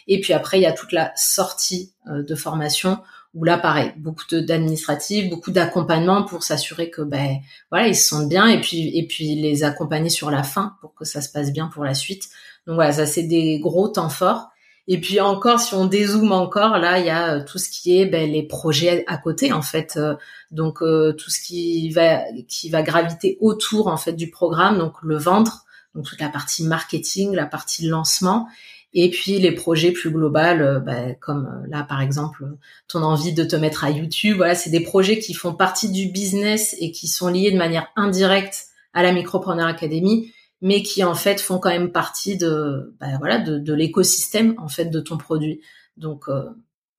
[0.08, 3.00] Et puis après, il y a toute la sortie euh, de formation
[3.34, 7.38] où là pareil beaucoup d'administratifs beaucoup d'accompagnement pour s'assurer que ben
[7.72, 10.94] voilà ils se sentent bien et puis et puis les accompagner sur la fin pour
[10.94, 12.28] que ça se passe bien pour la suite
[12.68, 14.51] donc voilà ça c'est des gros temps forts
[14.92, 17.98] et puis encore si on dézoome encore là il y a euh, tout ce qui
[17.98, 20.16] est ben, les projets à côté en fait euh,
[20.52, 25.16] donc euh, tout ce qui va qui graviter autour en fait du programme donc le
[25.16, 25.64] ventre
[25.96, 28.50] donc toute la partie marketing la partie lancement
[28.94, 32.44] et puis les projets plus globaux, bah, comme là par exemple
[32.90, 36.08] ton envie de te mettre à YouTube, voilà, c'est des projets qui font partie du
[36.08, 41.15] business et qui sont liés de manière indirecte à la Micropreneur Academy mais qui en
[41.15, 45.62] fait font quand même partie de, bah, voilà, de, l'écosystème en fait de ton produit.
[45.97, 46.43] Donc euh,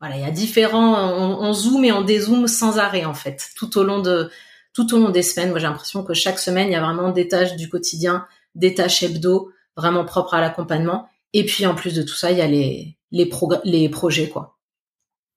[0.00, 3.50] voilà, il y a différents, on, on, zoome et on dézoome sans arrêt en fait,
[3.56, 4.30] tout au long de,
[4.74, 5.50] tout au long des semaines.
[5.50, 8.74] Moi, j'ai l'impression que chaque semaine, il y a vraiment des tâches du quotidien, des
[8.74, 11.08] tâches hebdo, vraiment propres à l'accompagnement.
[11.32, 13.30] Et puis en plus de tout ça, il y a les les,
[13.64, 14.58] les projets quoi.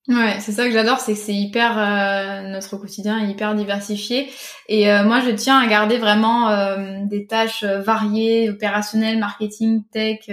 [0.07, 4.29] Ouais, c'est ça que j'adore, c'est que c'est hyper euh, notre quotidien est hyper diversifié.
[4.67, 10.29] Et euh, moi je tiens à garder vraiment euh, des tâches variées, opérationnelles, marketing, tech,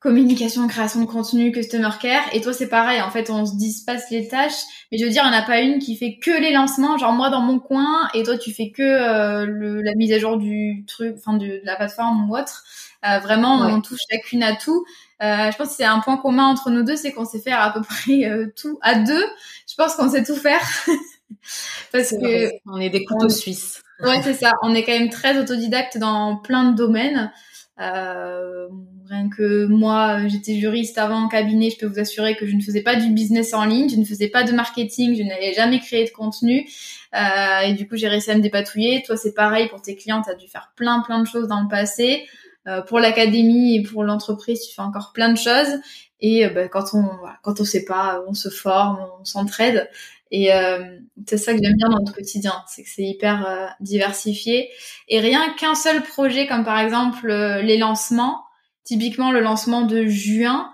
[0.00, 2.24] communication, création de contenu, customer care.
[2.34, 4.60] Et toi c'est pareil, en fait on se dispasse les tâches,
[4.92, 6.98] mais je veux dire il n'y en a pas une qui fait que les lancements,
[6.98, 10.36] genre moi dans mon coin et toi tu fais que le, la mise à jour
[10.36, 12.64] du truc, enfin de, la plateforme ou autre.
[13.02, 14.84] vraiment on touche chacune à tout
[15.22, 17.60] euh, je pense que c'est un point commun entre nous deux, c'est qu'on sait faire
[17.60, 19.24] à peu près euh, tout à deux.
[19.68, 20.60] Je pense qu'on sait tout faire
[21.92, 23.82] parce que on est des couteaux suisses.
[24.00, 24.52] Ouais, c'est ça.
[24.62, 27.32] On est quand même très autodidacte dans plein de domaines.
[27.80, 28.68] Euh,
[29.08, 32.60] rien que moi, j'étais juriste avant en cabinet, je peux vous assurer que je ne
[32.60, 35.80] faisais pas du business en ligne, je ne faisais pas de marketing, je n'avais jamais
[35.80, 36.68] créé de contenu.
[37.14, 39.02] Euh, et du coup, j'ai réussi à me dépatouiller.
[39.04, 41.60] Toi, c'est pareil pour tes clients, tu as dû faire plein, plein de choses dans
[41.60, 42.26] le passé.
[42.66, 45.80] Euh, pour l'académie et pour l'entreprise, tu fais encore plein de choses.
[46.20, 47.04] Et euh, bah, quand on
[47.42, 49.90] quand on sait pas, on se forme, on s'entraide.
[50.30, 54.70] Et euh, c'est ça que j'aime bien dans notre quotidien, c'est que c'est hyper diversifié.
[55.08, 58.42] Et rien qu'un seul projet, comme par exemple les lancements,
[58.82, 60.70] typiquement le lancement de juin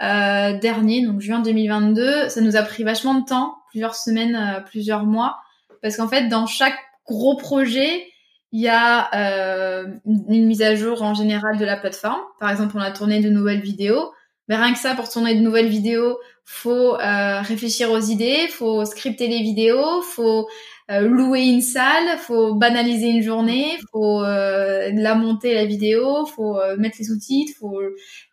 [0.00, 5.40] dernier, donc juin 2022, ça nous a pris vachement de temps, plusieurs semaines, plusieurs mois,
[5.82, 8.06] parce qu'en fait dans chaque gros projet,
[8.52, 12.20] il y a euh, une mise à jour en général de la plateforme.
[12.38, 14.12] Par exemple, on a tourné de nouvelles vidéos.
[14.48, 18.84] Mais rien que ça, pour tourner de nouvelles vidéos, faut euh, réfléchir aux idées, faut
[18.84, 20.48] scripter les vidéos, faut
[20.90, 26.58] euh, louer une salle, faut banaliser une journée, faut euh, la monter la vidéo, faut
[26.58, 27.80] euh, mettre les sous-titres, faut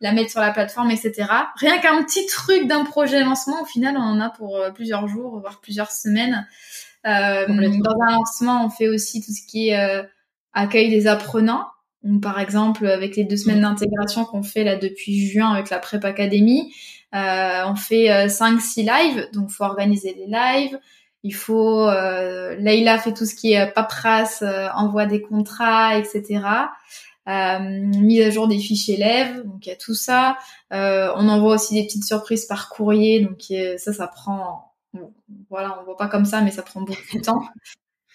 [0.01, 1.27] la mettre sur la plateforme, etc.
[1.55, 5.39] Rien qu'un petit truc d'un projet lancement, au final, on en a pour plusieurs jours,
[5.39, 6.47] voire plusieurs semaines.
[7.07, 10.03] Euh, dans un lancement, on fait aussi tout ce qui est euh,
[10.53, 11.65] accueil des apprenants.
[12.03, 15.79] Donc, par exemple, avec les deux semaines d'intégration qu'on fait là depuis juin avec la
[15.79, 16.73] Prep Academy,
[17.13, 20.79] euh, on fait 5-6 lives, donc faut organiser les lives.
[21.23, 26.39] Il faut, euh, Leïla fait tout ce qui est paperasse, envoie des contrats, etc.
[27.29, 30.37] Euh, mise à jour des fiches élèves, donc il y a tout ça.
[30.73, 33.43] Euh, on envoie aussi des petites surprises par courrier, donc
[33.77, 34.68] ça, ça prend
[35.49, 37.43] voilà, on voit pas comme ça, mais ça prend beaucoup de temps.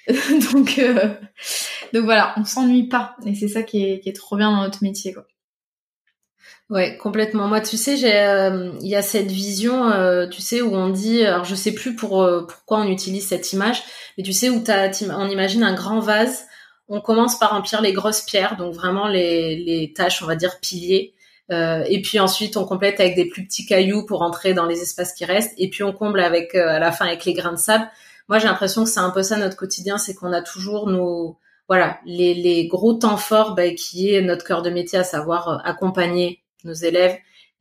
[0.53, 1.15] donc, euh,
[1.93, 4.63] donc voilà, on s'ennuie pas, et c'est ça qui est, qui est trop bien dans
[4.63, 5.27] notre métier, quoi.
[6.71, 7.47] Ouais, complètement.
[7.47, 11.25] Moi, tu sais, euh, il y a cette vision, euh, tu sais, où on dit,
[11.25, 13.83] alors je sais plus pour pourquoi on utilise cette image,
[14.17, 16.47] mais tu sais où t'as, on imagine un grand vase.
[16.89, 20.59] On commence par remplir les grosses pierres, donc vraiment les, les tâches, on va dire
[20.61, 21.14] piliers.
[21.51, 24.81] Euh, et puis ensuite, on complète avec des plus petits cailloux pour entrer dans les
[24.81, 25.55] espaces qui restent.
[25.59, 27.89] Et puis on comble avec euh, à la fin avec les grains de sable.
[28.29, 31.39] Moi, j'ai l'impression que c'est un peu ça notre quotidien, c'est qu'on a toujours nos
[31.69, 35.49] voilà les, les gros temps forts bah, qui est notre cœur de métier, à savoir
[35.49, 37.17] euh, accompagner nos élèves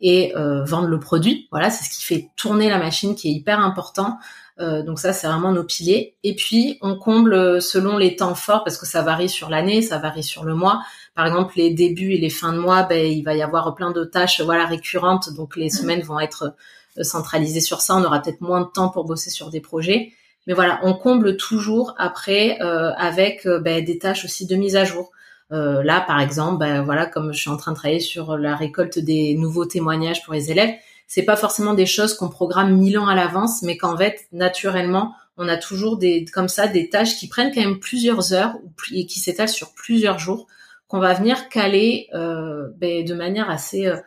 [0.06, 1.48] et vendre le produit.
[1.50, 4.18] Voilà, c'est ce qui fait tourner la machine, qui est hyper important.
[4.60, 6.18] donc ça, c'est vraiment nos piliers.
[6.24, 10.00] Et puis, on comble selon les temps forts, parce que ça varie sur l'année, ça
[10.00, 10.82] varie sur le mois
[11.16, 13.92] par exemple les débuts et les fins de mois, ben, il va y avoir plein
[13.92, 16.56] de tâches voilà récurrentes, donc les semaines vont être
[16.98, 17.96] euh, centralisées sur ça.
[17.96, 20.12] On aura peut-être moins de temps pour bosser sur des projets,
[20.48, 24.76] mais voilà, on comble toujours après euh, avec euh, ben, des tâches aussi de mise
[24.76, 25.12] à jour.
[25.52, 28.98] là, par exemple, ben, voilà, comme je suis en train de travailler sur la récolte
[28.98, 30.74] des nouveaux témoignages pour les élèves,
[31.06, 35.14] c'est pas forcément des choses qu'on programme mille ans à l'avance, mais qu'en fait, naturellement,
[35.38, 38.56] on a toujours des comme ça des tâches qui prennent quand même plusieurs heures
[38.92, 40.48] et qui s'étalent sur plusieurs jours
[40.94, 43.98] qu'on va venir caler euh, ben, de manière assez euh,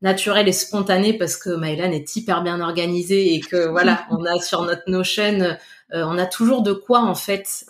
[0.00, 4.40] naturelle et spontanée parce que Maëlan est hyper bien organisée et que voilà, on a
[4.40, 5.56] sur notre Notion, euh,
[5.92, 7.64] on a toujours de quoi en fait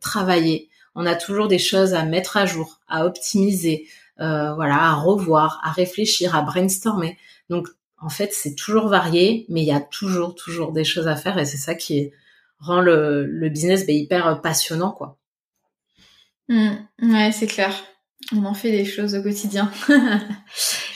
[0.00, 0.70] travailler.
[0.96, 3.86] On a toujours des choses à mettre à jour, à optimiser,
[4.18, 7.18] voilà, à revoir, à réfléchir, à brainstormer.
[7.48, 11.14] Donc en fait, c'est toujours varié, mais il y a toujours toujours des choses à
[11.14, 12.10] faire et c'est ça qui
[12.58, 15.16] rend le, business ben, hyper passionnant quoi.
[16.48, 16.70] Mmh.
[17.02, 17.72] ouais, c'est clair.
[18.34, 19.70] On en fait des choses au quotidien.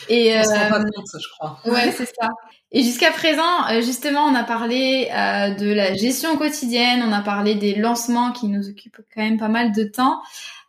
[0.08, 1.60] et euh, je crois.
[1.64, 2.28] Ouais, c'est ça.
[2.72, 7.20] Et jusqu'à présent, euh, justement, on a parlé euh, de la gestion quotidienne, on a
[7.20, 10.20] parlé des lancements qui nous occupent quand même pas mal de temps.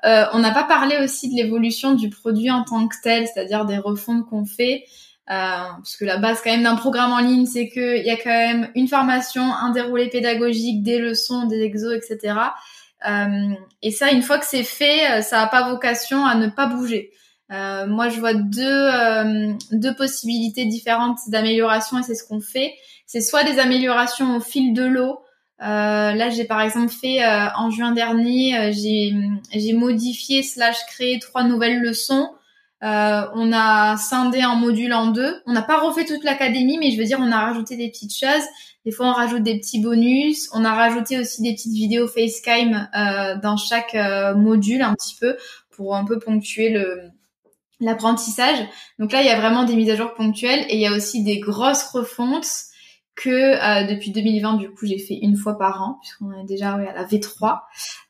[0.03, 3.65] Euh, on n'a pas parlé aussi de l'évolution du produit en tant que tel, c'est-à-dire
[3.65, 4.85] des refontes qu'on fait.
[5.27, 8.29] parce que la base quand même d'un programme en ligne, c'est qu'il y a quand
[8.29, 12.33] même une formation, un déroulé pédagogique, des leçons, des exos, etc.
[13.07, 16.47] Euh, et ça, une fois que c'est fait, euh, ça n'a pas vocation à ne
[16.47, 17.11] pas bouger.
[17.51, 18.89] Euh, moi, je vois deux,
[19.71, 22.73] deux possibilités différentes d'amélioration et c'est ce qu'on fait.
[23.05, 25.19] C'est soit des améliorations au fil de l'eau.
[25.59, 27.19] Là, j'ai par exemple fait
[27.55, 32.29] en juin dernier, j'ai modifié slash créé trois nouvelles leçons.
[32.81, 35.41] on a scindé un module en deux.
[35.45, 38.15] On n'a pas refait toute l'académie, mais je veux dire, on a rajouté des petites
[38.15, 38.45] choses.
[38.85, 40.49] Des fois, on rajoute des petits bonus.
[40.53, 42.89] On a rajouté aussi des petites vidéos FaceTime
[43.43, 43.95] dans chaque
[44.35, 45.37] module un petit peu
[45.69, 47.11] pour un peu ponctuer le
[47.81, 48.59] l'apprentissage.
[48.99, 50.95] Donc là, il y a vraiment des mises à jour ponctuelles et il y a
[50.95, 52.47] aussi des grosses refontes
[53.15, 56.73] que euh, depuis 2020, du coup, j'ai fait une fois par an, puisqu'on est déjà
[56.73, 57.59] à la V3.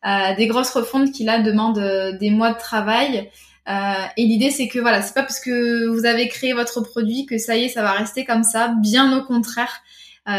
[0.05, 3.29] Euh, des grosses refontes qui là demandent euh, des mois de travail.
[3.67, 7.37] et l'idée, c'est que voilà, c'est pas parce que vous avez créé votre produit que
[7.37, 8.73] ça y est, ça va rester comme ça.
[8.81, 9.81] Bien au contraire,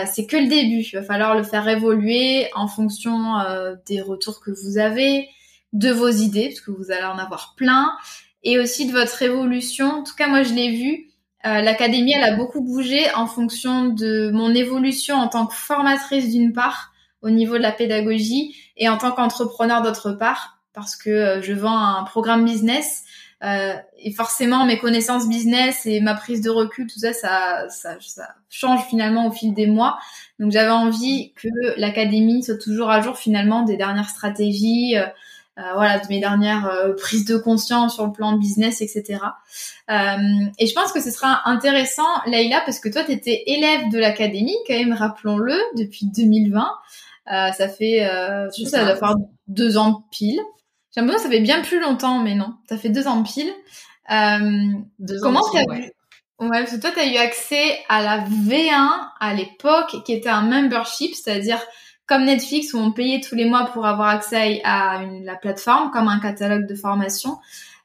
[0.06, 0.82] c'est que le début.
[0.82, 3.34] Il va falloir le faire évoluer en fonction
[3.86, 5.28] des retours que vous avez,
[5.72, 7.92] de vos idées, parce que vous allez en avoir plein,
[8.44, 9.86] et aussi de votre évolution.
[9.86, 11.08] En tout cas, moi, je l'ai vu.
[11.44, 16.30] Euh, L'académie, elle a beaucoup bougé en fonction de mon évolution en tant que formatrice
[16.30, 21.10] d'une part, au niveau de la pédagogie, et en tant qu'entrepreneur d'autre part, parce que
[21.10, 23.04] euh, je vends un programme business.
[23.42, 27.96] Euh, et forcément, mes connaissances business et ma prise de recul, tout ça, ça, ça,
[28.00, 29.98] ça change finalement au fil des mois.
[30.38, 35.06] Donc, j'avais envie que l'académie soit toujours à jour finalement des dernières stratégies, euh,
[35.58, 39.18] euh, voilà de mes dernières euh, prises de conscience sur le plan business etc
[39.90, 43.98] et je pense que ce sera intéressant Leïla parce que toi tu étais élève de
[43.98, 46.66] l'académie quand même rappelons-le depuis 2020
[47.26, 48.00] ça fait
[48.56, 49.14] je sais ça doit faire
[49.46, 50.40] deux ans pile
[50.94, 53.52] j'ai l'impression que ça fait bien plus longtemps mais non ça fait deux ans pile
[54.98, 55.92] deux comment tu as ouais.
[56.42, 58.88] Ouais, parce que toi, tu as eu accès à la V1
[59.20, 61.60] à l'époque, qui était un membership, c'est-à-dire
[62.06, 65.92] comme Netflix où on payait tous les mois pour avoir accès à une, la plateforme,
[65.92, 67.38] comme un catalogue de formation.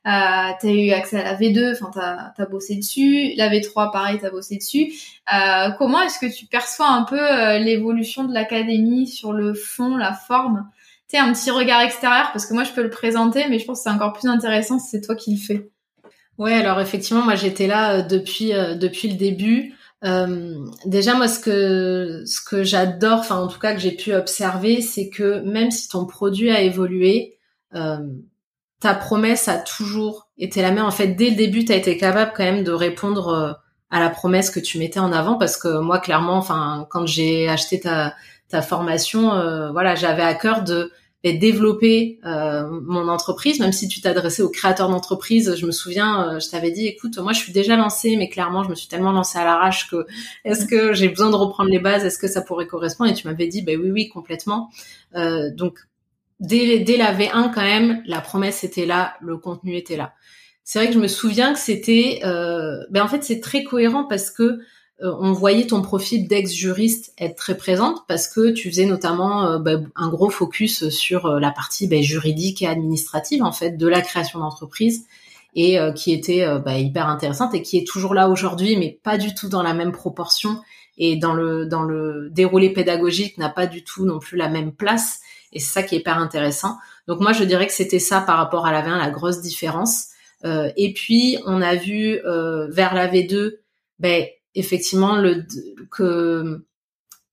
[0.08, 1.92] Euh, tu as eu accès à la V2, enfin
[2.36, 4.92] tu as, bossé dessus, la V3 pareil, tu as bossé dessus.
[5.32, 9.98] Euh, comment est-ce que tu perçois un peu euh, l'évolution de l'académie sur le fond,
[9.98, 10.68] la forme?
[11.10, 13.80] Sais, un petit regard extérieur, parce que moi je peux le présenter, mais je pense
[13.80, 15.70] que c'est encore plus intéressant si c'est toi qui le fais.
[16.38, 19.74] Ouais, alors effectivement, moi j'étais là euh, depuis euh, depuis le début.
[20.04, 24.14] Euh, déjà moi ce que ce que j'adore, enfin en tout cas que j'ai pu
[24.14, 27.38] observer, c'est que même si ton produit a évolué,
[27.74, 27.98] euh,
[28.80, 30.86] ta promesse a toujours été la même.
[30.86, 33.54] En fait, dès le début, tu as été capable quand même de répondre euh,
[33.90, 37.50] à la promesse que tu mettais en avant, parce que moi clairement, enfin quand j'ai
[37.50, 38.14] acheté ta
[38.50, 40.92] ta formation, euh, voilà, j'avais à cœur de
[41.34, 45.56] développer euh, mon entreprise, même si tu t'adressais aux créateurs d'entreprise.
[45.56, 48.64] Je me souviens, euh, je t'avais dit, écoute, moi je suis déjà lancée, mais clairement
[48.64, 50.06] je me suis tellement lancée à l'arrache que
[50.46, 53.12] est-ce que j'ai besoin de reprendre les bases, est-ce que ça pourrait correspondre?
[53.12, 54.70] Et tu m'avais dit, ben oui, oui, complètement.
[55.16, 55.80] Euh, donc
[56.40, 60.14] dès, dès la V1 quand même, la promesse était là, le contenu était là.
[60.64, 64.32] C'est vrai que je me souviens que c'était, ben en fait c'est très cohérent parce
[64.32, 64.58] que euh,
[65.00, 69.80] on voyait ton profil d'ex-juriste être très présente parce que tu faisais notamment euh, bah,
[69.96, 74.02] un gros focus sur euh, la partie bah, juridique et administrative en fait de la
[74.02, 75.06] création d'entreprise
[75.56, 79.34] et qui était bah, hyper intéressante et qui est toujours là aujourd'hui mais pas du
[79.34, 80.62] tout dans la même proportion
[81.00, 84.72] et dans le dans le déroulé pédagogique n'a pas du tout non plus la même
[84.72, 85.20] place
[85.54, 86.78] et c'est ça qui est hyper intéressant.
[87.08, 90.10] Donc moi je dirais que c'était ça par rapport à la V1 la grosse différence.
[90.44, 92.20] et puis on a vu
[92.70, 93.54] vers la V2
[94.00, 95.46] ben effectivement le
[95.92, 96.66] que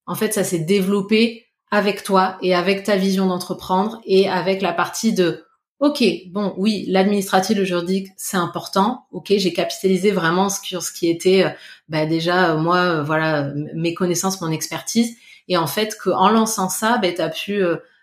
[0.06, 4.72] en fait ça s'est développé avec toi et avec ta vision d'entreprendre et avec la
[4.72, 5.44] partie de
[5.80, 9.06] ok bon oui l'administratif le juridique c'est important.
[9.10, 11.50] Ok j'ai capitalisé vraiment sur ce qui était euh,
[11.88, 15.16] bah, déjà euh, moi euh, voilà mes connaissances mon expertise.
[15.48, 17.62] Et en fait qu'en lançant ça bah, tu as pu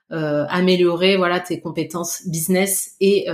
[0.10, 3.28] améliorer voilà tes compétences business et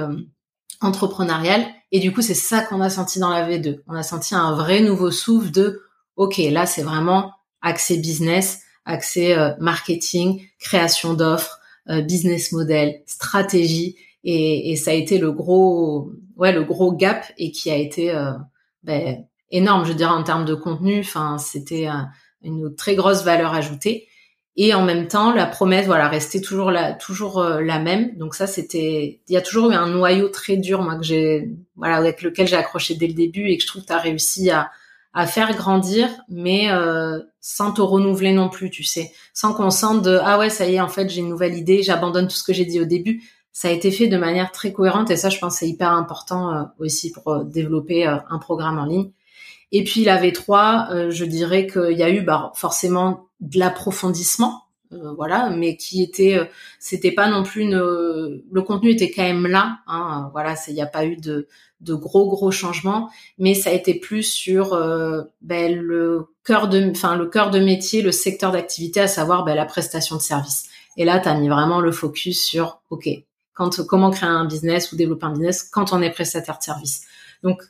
[0.79, 3.81] entrepreneuriales et du coup, c'est ça qu'on a senti dans la V2.
[3.87, 5.81] On a senti un vrai nouveau souffle de,
[6.15, 13.95] OK, là, c'est vraiment accès business, accès euh, marketing, création d'offres, euh, business model, stratégie.
[14.23, 18.33] Et, ça a été le gros, ouais, le gros gap et qui a été euh,
[18.83, 20.99] ben, énorme, je dirais, en termes de contenu.
[20.99, 21.87] Enfin, c'était
[22.41, 24.09] une très grosse valeur ajoutée
[24.59, 28.17] et en même temps la promesse voilà restait toujours la toujours euh, la même.
[28.17, 31.51] Donc ça c'était il y a toujours eu un noyau très dur moi que j'ai
[31.75, 33.99] voilà avec lequel j'ai accroché dès le début et que je trouve que tu as
[33.99, 34.71] réussi à
[35.13, 39.11] à faire grandir mais euh, sans te renouveler non plus tu sais.
[39.33, 41.83] Sans qu'on sente de ah ouais ça y est en fait j'ai une nouvelle idée
[41.83, 43.23] j'abandonne tout ce que j'ai dit au début.
[43.53, 46.51] Ça a été fait de manière très cohérente et ça je pense c'est hyper important
[46.51, 49.11] euh, aussi pour euh, développer un programme en ligne.
[49.71, 55.49] Et puis la V3 je dirais qu'il y a eu bah, forcément de l'approfondissement voilà,
[55.49, 60.29] mais qui était, c'était pas non plus une, le contenu était quand même là, hein,
[60.31, 61.47] voilà, il n'y a pas eu de,
[61.81, 64.77] de gros gros changements, mais ça a été plus sur
[65.41, 69.55] ben, le cœur de, enfin le cœur de métier, le secteur d'activité, à savoir ben,
[69.55, 70.67] la prestation de service.
[70.95, 73.09] Et là, tu as mis vraiment le focus sur, ok,
[73.53, 77.05] quand comment créer un business ou développer un business quand on est prestataire de service.
[77.43, 77.61] Donc,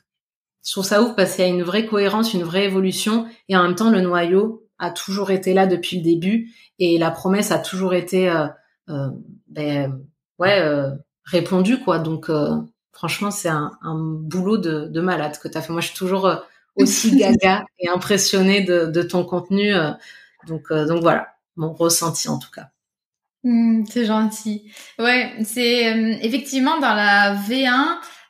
[0.66, 3.58] je trouve ça ouf parce qu'il y a une vraie cohérence, une vraie évolution, et
[3.58, 7.52] en même temps, le noyau a toujours été là depuis le début, et la promesse
[7.52, 8.48] a toujours été, euh,
[8.90, 9.10] euh,
[9.48, 10.00] ben,
[10.40, 10.92] ouais, euh,
[11.26, 12.00] répondue quoi.
[12.00, 12.56] Donc, euh,
[12.92, 15.72] franchement, c'est un, un, boulot de, de malade que tu as fait.
[15.74, 16.32] Moi, je suis toujours
[16.76, 19.74] aussi gaga et impressionnée de, de ton contenu.
[20.48, 22.70] donc, donc voilà, mon ressenti en tout cas.
[23.44, 24.72] Mmh, c'est gentil.
[25.00, 27.70] Ouais, c'est euh, effectivement dans la V1.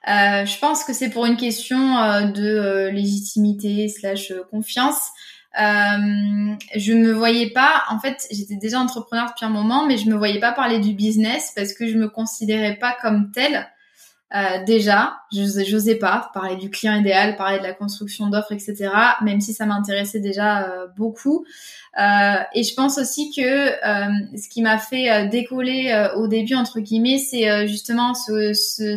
[0.07, 5.09] Euh, je pense que c'est pour une question euh, de légitimité slash confiance.
[5.57, 10.15] Je me voyais pas, en fait, j'étais déjà entrepreneur depuis un moment, mais je me
[10.15, 13.67] voyais pas parler du business parce que je me considérais pas comme telle.
[14.35, 18.89] Euh, déjà, j'osais pas parler du client idéal, parler de la construction d'offres, etc.
[19.21, 21.45] Même si ça m'intéressait déjà euh, beaucoup.
[21.97, 26.79] Euh, et je pense aussi que euh, ce qui m'a fait décoller au début entre
[26.79, 28.95] guillemets, c'est justement ce,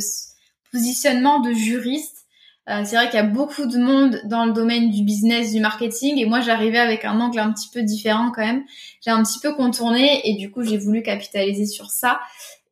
[0.72, 2.19] positionnement de juriste.
[2.66, 6.18] C'est vrai qu'il y a beaucoup de monde dans le domaine du business, du marketing,
[6.18, 8.62] et moi j'arrivais avec un angle un petit peu différent quand même.
[9.04, 12.20] J'ai un petit peu contourné, et du coup j'ai voulu capitaliser sur ça.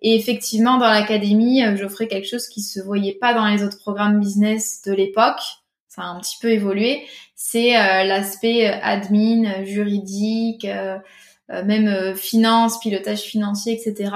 [0.01, 3.79] Et effectivement, dans l'académie, euh, j'offrais quelque chose qui se voyait pas dans les autres
[3.79, 5.41] programmes business de l'époque.
[5.89, 7.05] Ça a un petit peu évolué.
[7.35, 10.67] C'est euh, l'aspect euh, admin, juridique,
[11.49, 14.13] même finance, pilotage financier, etc.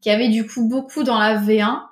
[0.00, 1.82] Qui avait du coup beaucoup dans la V1.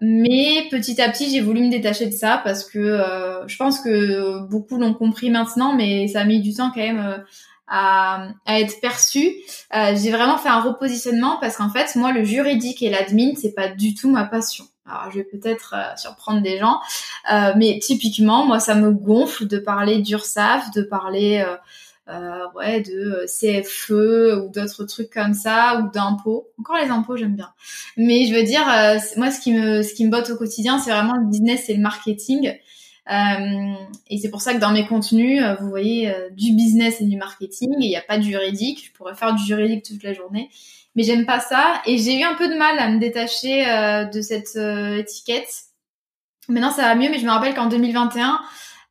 [0.00, 3.00] Mais petit à petit, j'ai voulu me détacher de ça parce que
[3.46, 7.24] je pense que beaucoup l'ont compris maintenant, mais ça a mis du temps quand même
[7.66, 9.36] à, à être perçu.
[9.74, 13.54] Euh, j'ai vraiment fait un repositionnement parce qu'en fait, moi, le juridique et l'admin, c'est
[13.54, 14.64] pas du tout ma passion.
[14.86, 16.78] Alors, je vais peut-être euh, surprendre des gens,
[17.32, 21.44] euh, mais typiquement, moi, ça me gonfle de parler d'URSAF, de parler
[22.08, 26.48] euh, euh ouais de CFE ou d'autres trucs comme ça ou d'impôts.
[26.58, 27.50] Encore les impôts, j'aime bien.
[27.96, 28.64] Mais je veux dire,
[29.16, 31.74] moi, ce qui me ce qui me botte au quotidien, c'est vraiment le business et
[31.74, 32.54] le marketing.
[33.10, 33.74] Euh,
[34.08, 37.04] et c'est pour ça que dans mes contenus, euh, vous voyez euh, du business et
[37.04, 37.74] du marketing.
[37.78, 38.86] Il n'y a pas de juridique.
[38.86, 40.50] Je pourrais faire du juridique toute la journée,
[40.94, 41.82] mais j'aime pas ça.
[41.86, 43.64] Et j'ai eu un peu de mal à me détacher
[44.12, 44.56] de cette
[44.98, 45.64] étiquette.
[46.48, 48.40] Maintenant, ça va mieux, mais je me rappelle qu'en 2021,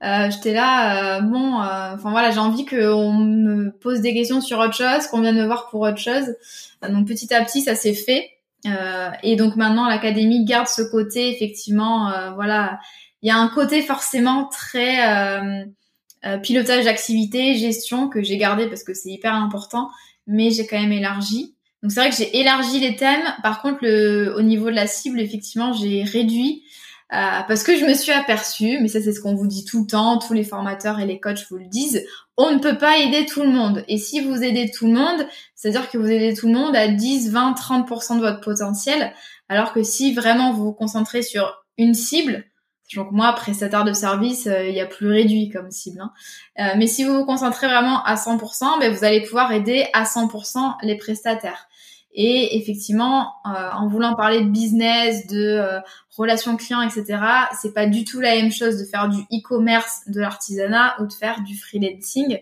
[0.03, 4.75] euh, j'étais là, bon, enfin voilà, j'ai envie qu'on me pose des questions sur autre
[4.75, 6.35] chose, qu'on vienne me voir pour autre chose.
[6.87, 8.31] donc petit à petit, ça s'est fait.
[9.23, 12.79] et donc maintenant, l'académie garde ce côté, effectivement, voilà,
[13.23, 15.63] il y a un côté forcément très euh,
[16.25, 19.89] euh, pilotage d'activité, gestion que j'ai gardé parce que c'est hyper important,
[20.27, 21.55] mais j'ai quand même élargi.
[21.81, 23.23] Donc c'est vrai que j'ai élargi les thèmes.
[23.41, 27.85] Par contre, le, au niveau de la cible, effectivement, j'ai réduit euh, parce que je
[27.85, 30.43] me suis aperçue, mais ça c'est ce qu'on vous dit tout le temps, tous les
[30.43, 32.03] formateurs et les coachs vous le disent,
[32.37, 33.83] on ne peut pas aider tout le monde.
[33.87, 36.87] Et si vous aidez tout le monde, c'est-à-dire que vous aidez tout le monde à
[36.87, 39.13] 10, 20, 30% de votre potentiel,
[39.49, 42.45] alors que si vraiment vous vous concentrez sur une cible,
[42.95, 46.01] donc moi, prestataire de service, euh, il y a plus réduit comme cible.
[46.01, 46.11] Hein.
[46.59, 50.03] Euh, mais si vous vous concentrez vraiment à 100%, ben, vous allez pouvoir aider à
[50.03, 51.67] 100% les prestataires.
[52.13, 55.81] Et effectivement, euh, en voulant parler de business, de
[56.15, 57.19] relations clients, etc.,
[57.59, 61.13] c'est pas du tout la même chose de faire du e-commerce, de l'artisanat ou de
[61.13, 62.39] faire du freelancing.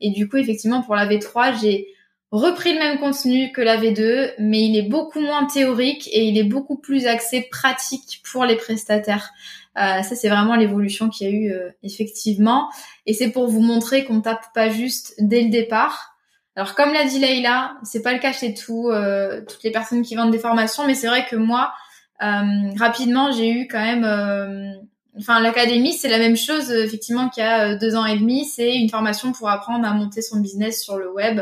[0.00, 1.88] Et du coup, effectivement, pour la V3, j'ai
[2.30, 6.36] repris le même contenu que la V2, mais il est beaucoup moins théorique et il
[6.36, 9.30] est beaucoup plus axé pratique pour les prestataires.
[9.76, 12.68] Euh, ça, c'est vraiment l'évolution qu'il y a eu euh, effectivement.
[13.06, 16.13] Et c'est pour vous montrer qu'on tape pas juste dès le départ.
[16.56, 20.02] Alors, comme l'a dit Leïla, c'est pas le cas chez tout, euh, toutes les personnes
[20.02, 21.72] qui vendent des formations, mais c'est vrai que moi,
[22.20, 24.80] rapidement, j'ai eu quand même...
[25.16, 28.46] Enfin, l'académie, c'est la même chose, effectivement, qu'il y a deux ans et demi.
[28.46, 31.40] C'est une formation pour apprendre à monter son business sur le web,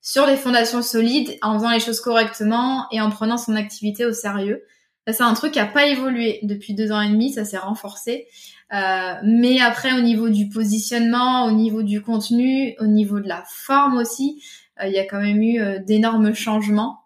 [0.00, 4.12] sur des fondations solides, en faisant les choses correctement et en prenant son activité au
[4.12, 4.64] sérieux
[5.12, 8.26] c'est un truc qui a pas évolué depuis deux ans et demi, ça s'est renforcé.
[8.72, 13.44] Euh, mais après, au niveau du positionnement, au niveau du contenu, au niveau de la
[13.46, 14.42] forme aussi,
[14.80, 17.00] euh, il y a quand même eu euh, d'énormes changements.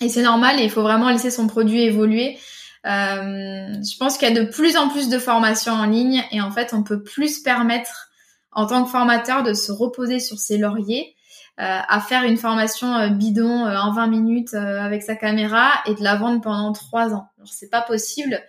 [0.00, 2.36] Et c'est normal, il faut vraiment laisser son produit évoluer.
[2.84, 6.50] je pense qu'il y a de plus en plus de formations en ligne, et en
[6.50, 8.10] fait, on peut plus permettre
[8.52, 11.13] en tant que formateur de se reposer sur ses lauriers
[11.58, 16.02] à faire une formation euh, bidon euh, en 20 minutes avec sa caméra et de
[16.02, 17.28] la vendre pendant trois ans.
[17.38, 18.42] Alors c'est pas possible.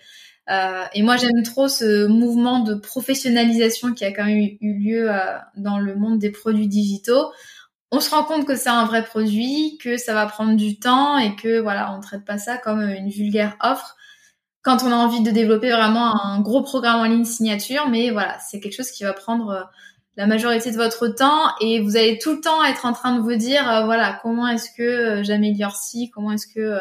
[0.93, 5.09] et moi j'aime trop ce mouvement de professionnalisation qui a quand même eu lieu
[5.57, 7.31] dans le monde des produits digitaux.
[7.91, 11.17] on se rend compte que c'est un vrai produit, que ça va prendre du temps
[11.17, 13.95] et que voilà, on traite pas ça comme une vulgaire offre
[14.65, 18.39] quand on a envie de développer vraiment un gros programme en ligne signature, mais voilà,
[18.39, 19.63] c'est quelque chose qui va prendre euh,
[20.17, 23.21] la majorité de votre temps et vous allez tout le temps être en train de
[23.21, 26.79] vous dire euh, voilà comment est-ce que euh, j'améliore ci, comment est-ce que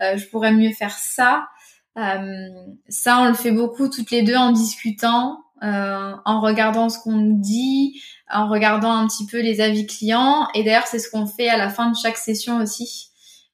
[0.00, 1.48] je pourrais mieux faire ça.
[1.94, 7.40] ça, on le fait beaucoup toutes les deux en discutant, en regardant ce qu'on nous
[7.40, 10.48] dit, en regardant un petit peu les avis clients.
[10.54, 13.10] Et d'ailleurs, c'est ce qu'on fait à la fin de chaque session aussi.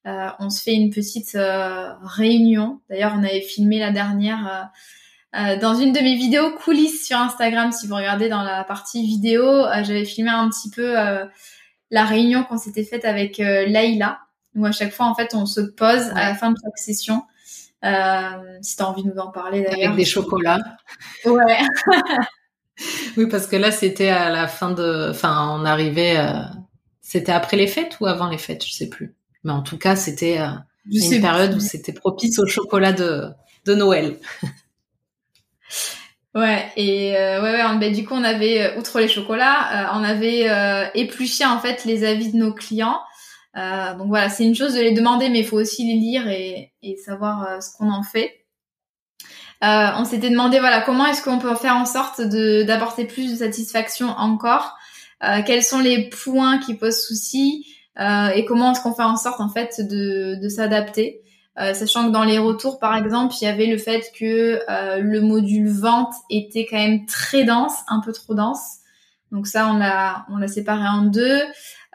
[0.06, 2.80] Euh, on se fait une petite euh, réunion.
[2.90, 4.70] D'ailleurs, on avait filmé la dernière
[5.34, 7.72] euh, dans une de mes vidéos coulisses sur Instagram.
[7.72, 9.42] Si vous regardez dans la partie vidéo,
[9.82, 10.94] j'avais filmé un petit peu
[11.90, 14.20] la réunion qu'on s'était faite avec Laïla.
[14.54, 17.22] Où à chaque fois, en fait, on se pose à la fin de chaque session.
[18.60, 19.92] si tu as envie de nous en parler d'ailleurs.
[19.92, 20.58] Avec des chocolats.
[21.24, 21.58] Ouais.
[23.16, 25.08] oui, parce que là, c'était à la fin de...
[25.10, 26.18] Enfin, on arrivait...
[27.00, 29.14] C'était après les fêtes ou avant les fêtes Je sais plus.
[29.44, 30.48] Mais en tout cas, c'était euh,
[30.90, 33.28] une période où c'était propice au chocolat de,
[33.66, 34.18] de Noël.
[36.34, 40.02] Ouais, et euh, ouais, ouais, ben, du coup, on avait, euh, outre les chocolats, on
[40.02, 40.46] avait
[40.94, 43.00] épluché en fait les avis de nos clients.
[43.54, 46.72] donc voilà, c'est une chose de les demander, mais il faut aussi les lire et,
[46.82, 48.46] et savoir ce qu'on en fait.
[49.60, 53.36] on s'était demandé, voilà, comment est-ce qu'on peut faire en sorte de d'apporter plus de
[53.36, 54.78] satisfaction encore?
[55.46, 57.66] Quels sont les points qui posent souci?
[57.98, 61.22] Euh, et comment est-ce qu'on fait en sorte en fait de, de s'adapter?
[61.58, 64.98] Euh, sachant que dans les retours, par exemple, il y avait le fait que euh,
[64.98, 68.78] le module vente était quand même très dense, un peu trop dense.
[69.32, 71.40] Donc ça, on l'a, on l'a séparé en deux.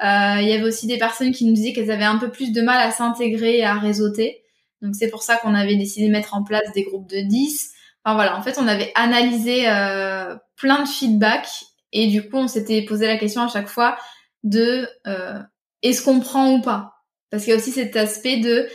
[0.04, 2.52] Euh, il y avait aussi des personnes qui nous disaient qu'elles avaient un peu plus
[2.52, 4.44] de mal à s'intégrer et à réseauter.
[4.82, 7.72] Donc c'est pour ça qu'on avait décidé de mettre en place des groupes de 10.
[8.04, 11.48] Enfin voilà, en fait, on avait analysé euh, plein de feedback
[11.92, 13.98] et du coup, on s'était posé la question à chaque fois
[14.44, 15.40] de euh,
[15.82, 16.94] est-ce qu'on prend ou pas?
[17.32, 18.68] Parce qu'il y a aussi cet aspect de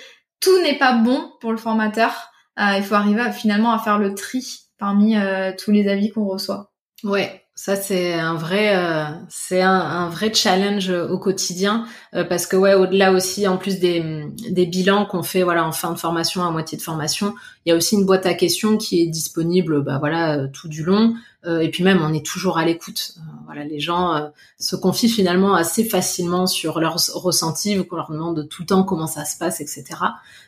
[0.42, 2.30] tout n'est pas bon pour le formateur.
[2.58, 4.44] Euh, il faut arriver finalement à faire le tri
[4.78, 6.72] parmi euh, tous les avis qu'on reçoit.
[7.04, 11.86] Ouais, ça c'est un vrai, euh, c'est un, vrai challenge au quotidien
[12.28, 15.92] parce que ouais, au-delà aussi, en plus des, des bilans qu'on fait voilà en fin
[15.92, 17.34] de formation, à moitié de formation,
[17.64, 20.82] il y a aussi une boîte à questions qui est disponible, bah voilà, tout du
[20.82, 21.14] long.
[21.44, 23.14] Euh, et puis même, on est toujours à l'écoute.
[23.16, 24.28] Euh, voilà, les gens euh,
[24.58, 29.08] se confient finalement assez facilement sur leurs ressentis, qu'on leur demande tout le temps comment
[29.08, 29.84] ça se passe, etc.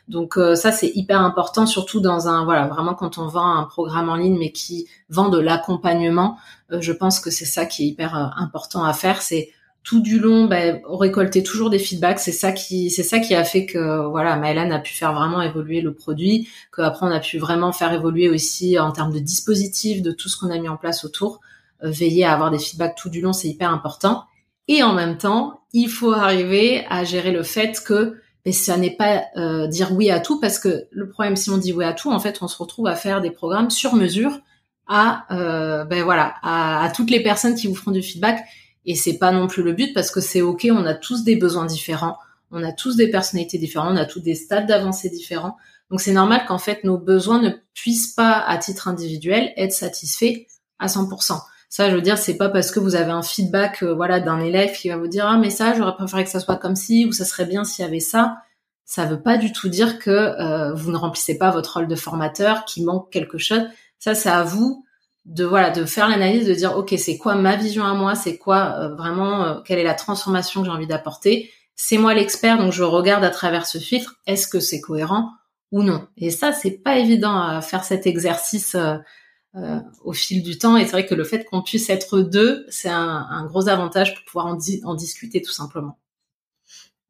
[0.07, 4.09] Donc ça, c'est hyper important, surtout dans un voilà, vraiment quand on vend un programme
[4.09, 6.37] en ligne, mais qui vend de l'accompagnement.
[6.69, 9.51] Je pense que c'est ça qui est hyper important à faire, c'est
[9.85, 12.19] tout du long, ben, récolter toujours des feedbacks.
[12.19, 15.41] C'est ça qui, c'est ça qui a fait que voilà, Maëlan a pu faire vraiment
[15.41, 20.01] évoluer le produit, qu'après on a pu vraiment faire évoluer aussi en termes de dispositifs,
[20.01, 21.39] de tout ce qu'on a mis en place autour.
[21.83, 24.23] Euh, veiller à avoir des feedbacks tout du long, c'est hyper important.
[24.67, 28.95] Et en même temps, il faut arriver à gérer le fait que mais ça n'est
[28.95, 31.93] pas euh, dire oui à tout parce que le problème si on dit oui à
[31.93, 34.39] tout, en fait, on se retrouve à faire des programmes sur mesure
[34.87, 38.43] à euh, ben voilà à, toutes les personnes qui vous feront du feedback
[38.85, 41.35] et c'est pas non plus le but parce que c'est ok, on a tous des
[41.35, 42.17] besoins différents,
[42.51, 45.57] on a tous des personnalités différentes, on a tous des stades d'avancée différents.
[45.89, 50.45] Donc c'est normal qu'en fait nos besoins ne puissent pas à titre individuel être satisfaits
[50.79, 51.39] à 100%.
[51.69, 54.39] Ça, je veux dire, c'est pas parce que vous avez un feedback, euh, voilà, d'un
[54.39, 57.05] élève qui va vous dire ah mais ça, j'aurais préféré que ça soit comme ci
[57.05, 58.37] ou ça serait bien s'il y avait ça.
[58.85, 61.95] Ça veut pas du tout dire que euh, vous ne remplissez pas votre rôle de
[61.95, 63.63] formateur, qu'il manque quelque chose.
[64.05, 64.85] Ça, c'est à vous
[65.25, 68.13] de voilà de faire l'analyse de dire ok c'est quoi ma vision à moi?
[68.13, 71.51] C'est quoi euh, vraiment euh, quelle est la transformation que j'ai envie d'apporter?
[71.75, 75.31] C'est moi l'expert donc je regarde à travers ce filtre est-ce que c'est cohérent
[75.71, 76.07] ou non?
[76.17, 80.77] Et ça c'est pas évident à faire cet exercice euh, au fil du temps.
[80.77, 84.23] Et c'est vrai que le fait qu'on puisse être deux c'est un, gros avantage pour
[84.25, 85.97] pouvoir en, en discuter tout simplement.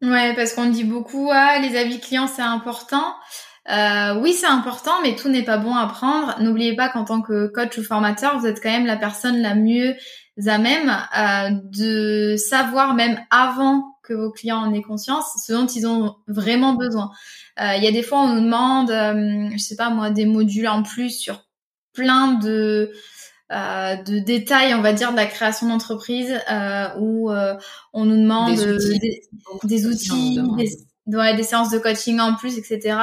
[0.01, 3.15] Ouais parce qu'on dit beaucoup ah les avis clients c'est important
[3.70, 6.39] euh, oui, c'est important, mais tout n'est pas bon à prendre.
[6.39, 9.55] N'oubliez pas qu'en tant que coach ou formateur, vous êtes quand même la personne la
[9.55, 9.95] mieux
[10.45, 15.66] à même euh, de savoir, même avant que vos clients en aient conscience, ce dont
[15.66, 17.09] ils ont vraiment besoin.
[17.59, 20.68] Euh, il y a des fois, on nous demande, je sais pas moi, des modules
[20.68, 21.45] en plus sur
[21.93, 22.91] plein de
[23.49, 26.38] de détails, on va dire, de la création d'entreprise,
[26.99, 28.99] où on nous demande des outils,
[29.63, 30.70] des, outils, des
[31.43, 32.97] séances de coaching en plus, etc.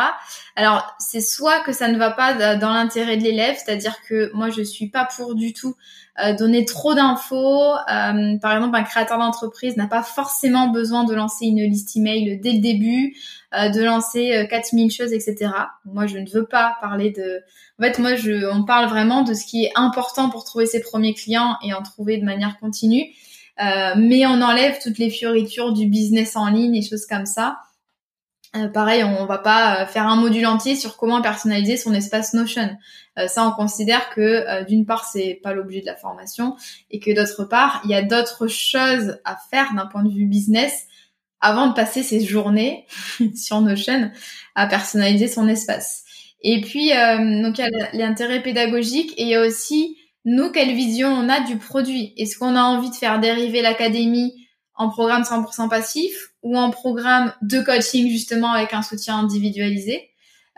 [0.57, 4.51] Alors, c'est soit que ça ne va pas dans l'intérêt de l'élève, c'est-à-dire que moi,
[4.51, 5.77] je suis pas pour du tout
[6.21, 7.73] euh, donner trop d'infos.
[7.73, 12.39] Euh, par exemple, un créateur d'entreprise n'a pas forcément besoin de lancer une liste email
[12.39, 13.17] dès le début,
[13.55, 15.51] euh, de lancer 4000 choses, etc.
[15.87, 17.41] Moi, je ne veux pas parler de...
[17.79, 20.83] En fait, moi, je, on parle vraiment de ce qui est important pour trouver ses
[20.83, 23.07] premiers clients et en trouver de manière continue.
[23.59, 27.59] mais on enlève toutes les fioritures du business en ligne et choses comme ça.
[28.55, 32.77] Euh, pareil, on va pas faire un module entier sur comment personnaliser son espace Notion.
[33.27, 36.57] ça, on considère que d'une part, c'est pas l'objet de la formation
[36.91, 40.27] et que d'autre part, il y a d'autres choses à faire d'un point de vue
[40.27, 40.87] business
[41.43, 42.87] avant de passer ses journées
[43.35, 44.11] sur Notion
[44.55, 46.05] à personnaliser son espace.
[46.41, 50.51] Et puis, euh, donc il y a l'intérêt pédagogique et il y a aussi nous
[50.51, 52.15] quelle vision on a du produit.
[52.17, 54.33] Est-ce qu'on a envie de faire dériver l'académie
[54.75, 60.11] en programme 100% passif ou en programme de coaching justement avec un soutien individualisé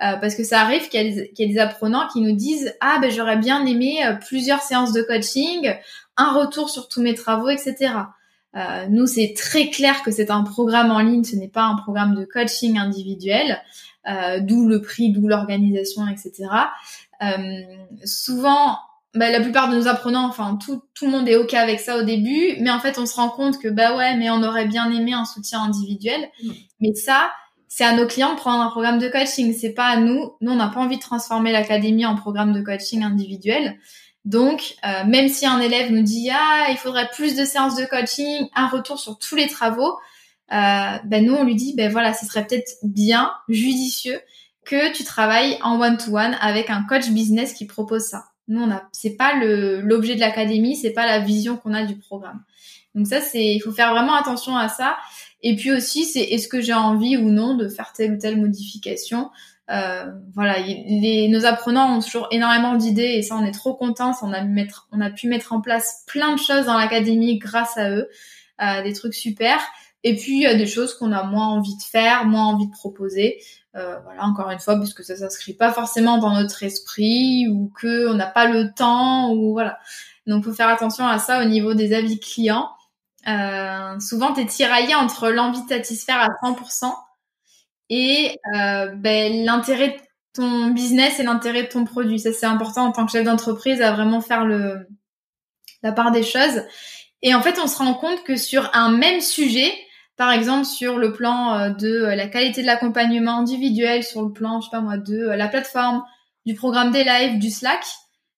[0.03, 2.99] euh, parce que ça arrive qu'il y, y, a des apprenants qui nous disent ah
[3.01, 5.72] ben j'aurais bien aimé euh, plusieurs séances de coaching,
[6.16, 7.93] un retour sur tous mes travaux, etc.
[8.57, 11.76] Euh, nous, c'est très clair que c'est un programme en ligne, ce n'est pas un
[11.76, 13.61] programme de coaching individuel,
[14.09, 16.49] euh, d'où le prix, d'où l'organisation, etc.
[17.22, 17.61] Euh,
[18.05, 18.78] souvent,
[19.15, 21.97] bah, la plupart de nos apprenants, enfin tout, tout le monde est ok avec ça
[21.97, 24.67] au début, mais en fait, on se rend compte que bah ouais, mais on aurait
[24.67, 26.31] bien aimé un soutien individuel.
[26.43, 26.51] Mmh.
[26.81, 27.31] Mais ça,
[27.69, 29.53] c'est à nos clients de prendre un programme de coaching.
[29.53, 30.35] C'est pas à nous.
[30.41, 33.79] Nous, on n'a pas envie de transformer l'académie en programme de coaching individuel.
[34.25, 37.85] Donc, euh, même si un élève nous dit ah il faudrait plus de séances de
[37.85, 39.99] coaching, un retour sur tous les travaux,
[40.53, 44.21] euh, ben nous on lui dit ben voilà ce serait peut-être bien judicieux
[44.65, 48.25] que tu travailles en one to one avec un coach business qui propose ça.
[48.49, 51.84] Nous on a c'est pas le l'objet de l'académie, c'est pas la vision qu'on a
[51.84, 52.42] du programme.
[52.95, 54.97] Donc ça c'est il faut faire vraiment attention à ça.
[55.42, 58.40] Et puis aussi c'est est-ce que j'ai envie ou non de faire telle ou telle
[58.40, 59.30] modification?
[59.70, 64.12] Euh, voilà, les, nos apprenants ont toujours énormément d'idées et ça, on est trop contents.
[64.22, 67.76] On a, mettre, on a pu mettre en place plein de choses dans l'académie grâce
[67.76, 68.09] à eux,
[68.62, 69.59] euh, des trucs super.
[70.03, 72.66] Et puis, il y a des choses qu'on a moins envie de faire, moins envie
[72.66, 73.38] de proposer.
[73.77, 78.09] Euh, voilà, encore une fois, puisque ça s'inscrit pas forcément dans notre esprit ou que
[78.09, 79.79] on n'a pas le temps ou voilà.
[80.27, 82.70] Donc, faut faire attention à ça au niveau des avis clients.
[83.27, 86.95] Euh, souvent, tu es tiraillé entre l'envie de satisfaire à 100%
[87.91, 89.97] et euh, ben, l'intérêt de
[90.35, 92.20] ton business et l'intérêt de ton produit.
[92.20, 94.87] Ça, c'est important en tant que chef d'entreprise à vraiment faire le,
[95.83, 96.62] la part des choses.
[97.22, 99.72] Et en fait, on se rend compte que sur un même sujet,
[100.17, 104.33] par exemple sur le plan euh, de euh, la qualité de l'accompagnement individuel, sur le
[104.33, 106.03] plan, je sais pas moi, de la plateforme,
[106.47, 107.85] du programme des lives, du Slack,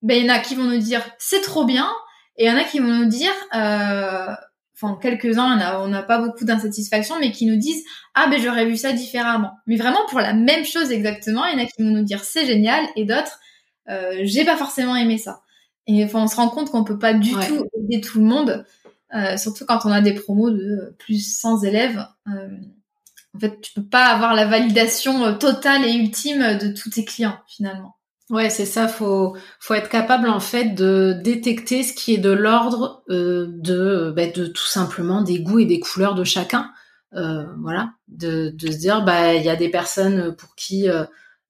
[0.02, 1.88] ben il y en a qui vont nous dire c'est trop bien,
[2.36, 4.34] et il y en a qui vont nous dire euh,
[4.74, 7.82] enfin quelques-uns, on n'a pas beaucoup d'insatisfaction, mais qui nous disent
[8.14, 9.52] ah ben j'aurais vu ça différemment.
[9.66, 12.22] Mais vraiment pour la même chose exactement, il y en a qui vont nous dire
[12.22, 13.38] c'est génial et d'autres
[13.88, 15.42] euh, j'ai pas forcément aimé ça.
[15.86, 18.64] Et enfin on se rend compte qu'on peut pas du tout aider tout le monde,
[19.14, 22.06] euh, surtout quand on a des promos de plus 100 élèves.
[22.28, 22.48] Euh,
[23.34, 27.04] en fait tu peux pas avoir la validation euh, totale et ultime de tous tes
[27.04, 27.96] clients finalement.
[28.28, 28.88] Ouais, c'est ça.
[28.88, 34.12] Faut faut être capable en fait de détecter ce qui est de l'ordre euh, de
[34.16, 36.70] bah, de tout simplement des goûts et des couleurs de chacun.
[37.14, 40.88] Euh, voilà, de, de se dire bah il y a des personnes pour qui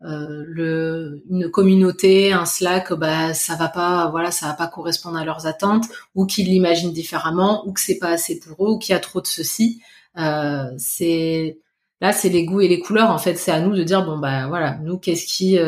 [0.07, 4.68] euh, euh, le une communauté, un Slack, bah ça va pas, voilà, ça va pas
[4.68, 5.84] correspondre à leurs attentes,
[6.14, 9.00] ou qu'ils l'imaginent différemment, ou que c'est pas assez pour eux, ou qu'il y a
[9.00, 9.82] trop de ceci.
[10.18, 11.59] Euh, c'est
[12.00, 13.11] là, c'est les goûts et les couleurs.
[13.11, 15.59] En fait, c'est à nous de dire bon bah voilà, nous qu'est-ce qui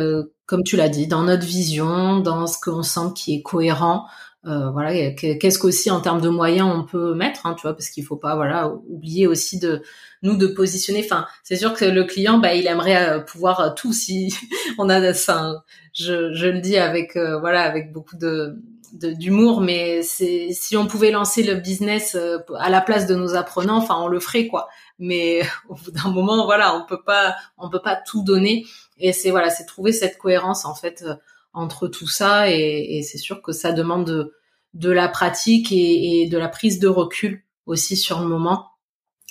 [0.49, 4.07] comme tu l'as dit, dans notre vision, dans ce qu'on sent qui est cohérent.
[4.47, 7.91] Euh, voilà, qu'est-ce qu'aussi en termes de moyens on peut mettre, hein, tu vois, parce
[7.91, 9.83] qu'il faut pas, voilà, oublier aussi de
[10.23, 11.03] nous de positionner.
[11.05, 14.35] Enfin, c'est sûr que le client, bah, il aimerait euh, pouvoir euh, tout si
[14.79, 15.63] on a, enfin,
[15.95, 18.57] je, je le dis avec, euh, voilà, avec beaucoup de
[18.95, 22.17] d'humour, mais c'est si on pouvait lancer le business
[22.59, 24.67] à la place de nos apprenants, enfin, on le ferait quoi.
[24.99, 28.65] Mais au bout d'un moment, voilà, on peut pas, on peut pas tout donner.
[28.97, 31.05] Et c'est voilà, c'est trouver cette cohérence en fait
[31.53, 32.51] entre tout ça.
[32.51, 34.33] Et, c'est sûr que ça demande de,
[34.75, 38.68] de la pratique et, de la prise de recul aussi sur le moment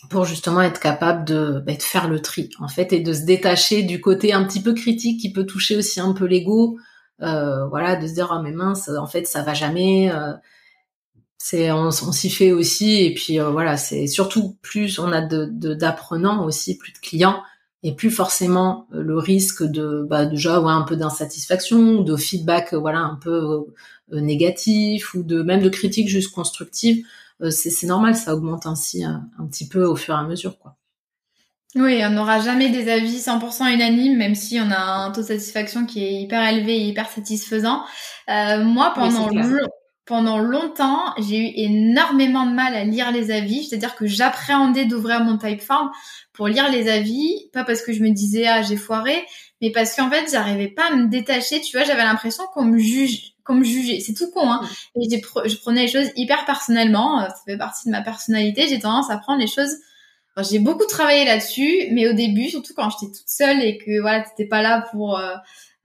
[0.10, 3.22] pour justement être capable de, bah, de faire le tri en fait et de se
[3.22, 6.78] détacher du côté un petit peu critique qui peut toucher aussi un peu l'ego.
[7.24, 10.12] Euh, voilà, de se dire oh mais mince, en fait ça va jamais.
[10.12, 10.34] Euh,
[11.38, 15.22] c'est on, on s'y fait aussi et puis euh, voilà c'est surtout plus on a
[15.22, 17.42] de d'apprenants aussi plus de clients
[17.84, 22.74] et plus forcément euh, le risque de bah, déjà ouais, un peu d'insatisfaction, de feedback
[22.74, 23.66] voilà un peu
[24.14, 27.06] euh, négatif ou de même de critiques juste constructives.
[27.50, 30.76] C'est normal, ça augmente ainsi un, petit peu au fur et à mesure quoi.
[31.76, 35.28] Oui, on n'aura jamais des avis 100% unanimes, même si on a un taux de
[35.28, 37.84] satisfaction qui est hyper élevé et hyper satisfaisant.
[38.30, 39.30] Euh, moi, pendant
[40.08, 45.22] pendant longtemps, j'ai eu énormément de mal à lire les avis, c'est-à-dire que j'appréhendais d'ouvrir
[45.24, 45.92] mon Typeform
[46.32, 49.26] pour lire les avis, pas parce que je me disais ah j'ai foiré,
[49.62, 52.78] mais parce qu'en fait j'arrivais pas à me détacher, tu vois, j'avais l'impression qu'on me
[52.78, 54.62] juge, qu'on me jugeait, c'est tout con, hein.
[54.96, 55.02] Mm.
[55.02, 58.80] Et je prenais les choses hyper personnellement, euh, ça fait partie de ma personnalité, j'ai
[58.80, 59.72] tendance à prendre les choses
[60.44, 64.22] j'ai beaucoup travaillé là-dessus, mais au début, surtout quand j'étais toute seule et que voilà,
[64.22, 65.34] t'étais pas là pour euh,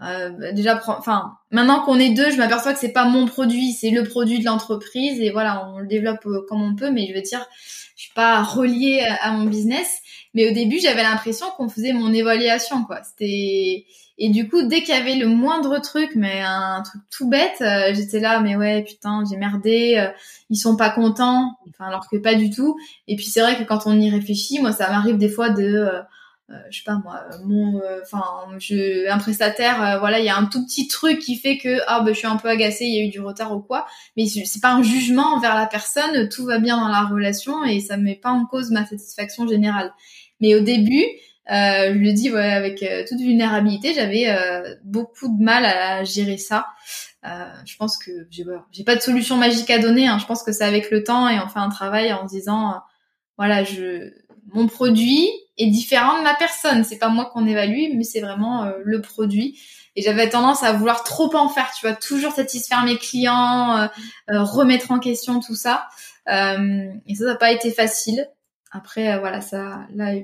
[0.03, 3.91] euh, déjà enfin maintenant qu'on est deux je m'aperçois que c'est pas mon produit c'est
[3.91, 7.15] le produit de l'entreprise et voilà on le développe euh, comme on peut mais je
[7.15, 7.47] veux dire
[7.95, 10.01] je suis pas reliée à, mon business
[10.35, 13.85] mais au début j'avais l'impression qu'on faisait mon évaluation quoi c'était
[14.23, 17.61] et du coup dès qu'il y avait le moindre truc mais un truc tout bête
[17.61, 20.11] euh, j'étais là mais ouais putain j'ai merdé
[20.49, 23.65] ils sont pas contents enfin alors que pas du tout et puis c'est vrai que
[23.65, 26.03] quand on y réfléchit moi ça m'arrive des fois de
[26.53, 28.25] euh, je sais pas moi, mon, euh, enfin,
[28.59, 31.79] je, un prestataire, euh, voilà, il y a un tout petit truc qui fait que
[31.87, 33.87] ah ben je suis un peu agacée, il y a eu du retard ou quoi,
[34.17, 37.81] mais c'est pas un jugement envers la personne, tout va bien dans la relation et
[37.81, 39.95] ça met pas en cause ma satisfaction générale.
[40.41, 41.05] Mais au début,
[41.49, 44.27] je le dis ouais, avec toute vulnérabilité, j'avais
[44.85, 46.67] beaucoup de mal à gérer ça.
[47.23, 50.07] je pense que j'ai pas de solution magique à donner.
[50.07, 50.19] Hein.
[50.19, 52.81] Je pense que c'est avec le temps et on fait un travail en se disant
[53.37, 54.13] voilà, je
[54.53, 55.29] mon produit
[55.59, 56.85] est différent de ma personne.
[56.85, 59.59] C'est pas moi qu'on évalue, mais c'est vraiment euh, le produit.
[59.95, 63.87] Et j'avais tendance à vouloir trop en faire, tu vois, toujours satisfaire mes clients, euh,
[64.31, 65.89] euh, remettre en question tout ça.
[66.29, 68.29] et ça, n'a pas été facile.
[68.71, 70.15] Après, voilà, ça, là,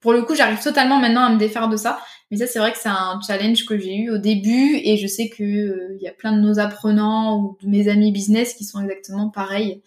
[0.00, 2.00] pour le coup, j'arrive totalement maintenant à me défaire de ça.
[2.30, 5.06] Mais ça, c'est vrai que c'est un challenge que j'ai eu au début, et je
[5.06, 8.64] sais que il y a plein de nos apprenants ou de mes amis business qui
[8.64, 9.82] sont exactement pareils.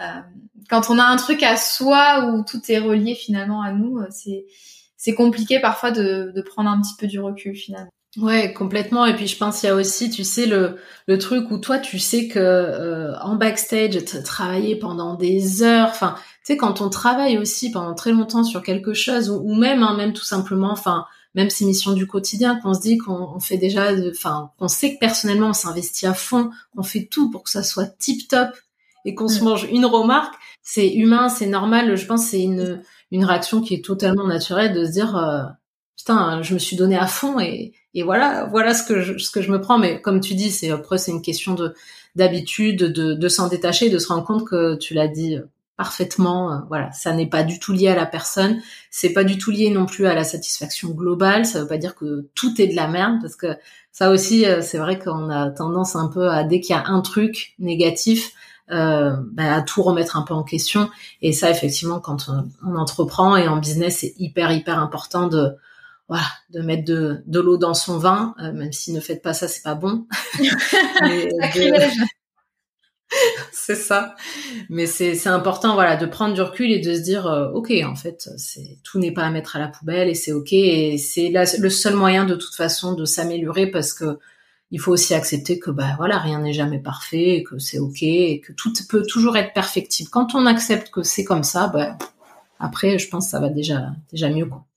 [0.00, 0.20] Euh,
[0.68, 4.06] quand on a un truc à soi où tout est relié finalement à nous, euh,
[4.10, 4.46] c'est
[4.96, 7.90] c'est compliqué parfois de, de prendre un petit peu du recul finalement.
[8.16, 9.04] Ouais, complètement.
[9.06, 11.78] Et puis je pense qu'il y a aussi, tu sais, le, le truc où toi,
[11.78, 16.88] tu sais que euh, en backstage, travailler pendant des heures, enfin, tu sais, quand on
[16.88, 21.04] travaille aussi pendant très longtemps sur quelque chose, ou, même, hein, même tout simplement, enfin,
[21.34, 24.98] même ces missions du quotidien, qu'on se dit qu'on fait déjà, enfin, qu'on sait que
[24.98, 28.50] personnellement on s'investit à fond, qu'on fait tout pour que ça soit tip top,
[29.04, 29.44] et qu'on se mm.
[29.44, 31.94] mange une remarque, c'est humain, c'est normal.
[31.96, 35.44] Je pense c'est une une réaction qui est totalement naturelle de se dire euh,
[35.96, 39.30] putain, je me suis donné à fond et et voilà, voilà ce que je, ce
[39.30, 39.78] que je me prends.
[39.78, 41.74] Mais comme tu dis, c'est après c'est une question de
[42.16, 45.42] d'habitude, de s'en détacher, de se rendre compte que tu l'as dit euh,
[45.76, 46.52] parfaitement.
[46.52, 48.60] Euh, voilà, ça n'est pas du tout lié à la personne.
[48.90, 51.46] C'est pas du tout lié non plus à la satisfaction globale.
[51.46, 53.56] Ça veut pas dire que tout est de la merde parce que
[53.92, 57.00] ça aussi, c'est vrai qu'on a tendance un peu à dès qu'il y a un
[57.00, 58.32] truc négatif,
[58.70, 60.90] euh, bah, à tout remettre un peu en question.
[61.22, 62.28] Et ça, effectivement, quand
[62.62, 65.54] on, entreprend et en business, c'est hyper hyper important de
[66.08, 69.34] voilà, de mettre de, de l'eau dans son vin, euh, même si ne faites pas
[69.34, 70.06] ça, c'est pas bon.
[73.52, 74.14] c'est ça.
[74.68, 77.94] Mais c'est important, voilà, de prendre du recul et de se dire, euh, ok, en
[77.94, 78.28] fait,
[78.84, 80.52] tout n'est pas à mettre à la poubelle et c'est ok.
[80.52, 84.18] Et c'est le seul moyen de toute façon de s'améliorer parce que
[84.70, 88.40] il faut aussi accepter que bah voilà rien n'est jamais parfait que c'est ok et
[88.40, 91.96] que tout peut toujours être perfectible quand on accepte que c'est comme ça bah
[92.58, 94.67] après je pense que ça va déjà déjà mieux quoi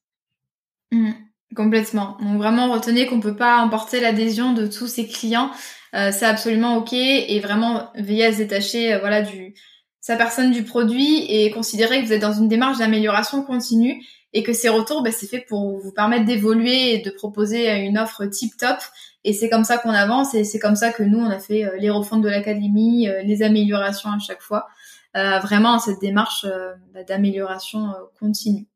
[0.92, 1.12] mmh,
[1.56, 5.52] complètement donc vraiment retenez qu'on peut pas emporter l'adhésion de tous ses clients
[5.94, 9.54] euh, c'est absolument ok et vraiment veiller à se détacher euh, voilà du
[10.00, 14.44] sa personne du produit et considérer que vous êtes dans une démarche d'amélioration continue et
[14.44, 18.26] que ces retours, bah, c'est fait pour vous permettre d'évoluer et de proposer une offre
[18.26, 18.78] tip top
[19.24, 21.66] et c'est comme ça qu'on avance et c'est comme ça que nous, on a fait
[21.66, 24.68] euh, les refontes de l'académie, euh, les améliorations à chaque fois.
[25.16, 26.46] Euh, vraiment cette démarche
[26.94, 28.68] bah, d'amélioration continue.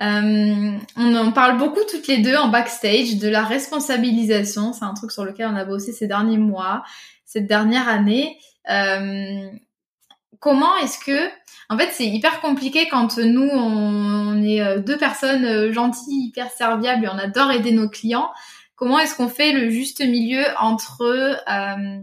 [0.00, 4.72] On en parle beaucoup toutes les deux en backstage de la responsabilisation.
[4.72, 6.84] C'est un truc sur lequel on a bossé ces derniers mois,
[7.24, 8.38] cette dernière année.
[10.38, 11.28] comment est-ce que,
[11.68, 17.08] en fait, c'est hyper compliqué quand nous on, est deux personnes gentilles, hyper serviables et
[17.08, 18.30] on adore aider nos clients
[18.78, 22.00] comment est-ce qu'on fait le juste milieu entre euh,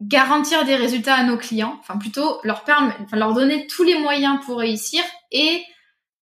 [0.00, 4.38] garantir des résultats à nos clients, enfin plutôt leur enfin, leur donner tous les moyens
[4.46, 5.02] pour réussir
[5.32, 5.62] et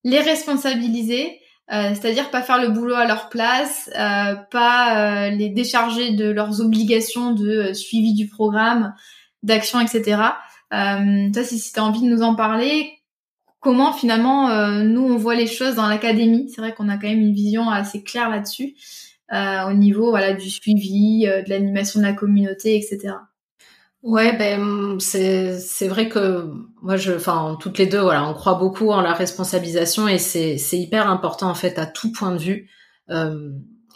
[0.04, 1.40] les responsabiliser,
[1.72, 6.60] euh, c'est-à-dire pas faire le boulot à leur place, euh, pas les décharger de leurs
[6.60, 8.94] obligations de suivi du programme,
[9.42, 10.22] d'action, etc.
[10.70, 12.92] toi, si, as envie de nous en parler,
[13.60, 14.48] comment finalement
[14.82, 17.70] nous on voit les choses dans l'académie, c'est vrai qu'on a quand même une vision
[17.70, 18.74] assez claire là-dessus.
[19.30, 23.14] Euh, au niveau voilà du suivi, euh, de l'animation de la communauté, etc.
[24.04, 26.44] Ouais, ben c'est c'est vrai que
[26.82, 30.56] moi je, enfin toutes les deux, voilà, on croit beaucoup en la responsabilisation et c'est
[30.56, 32.70] c'est hyper important en fait à tout point de vue.
[33.10, 33.50] Euh,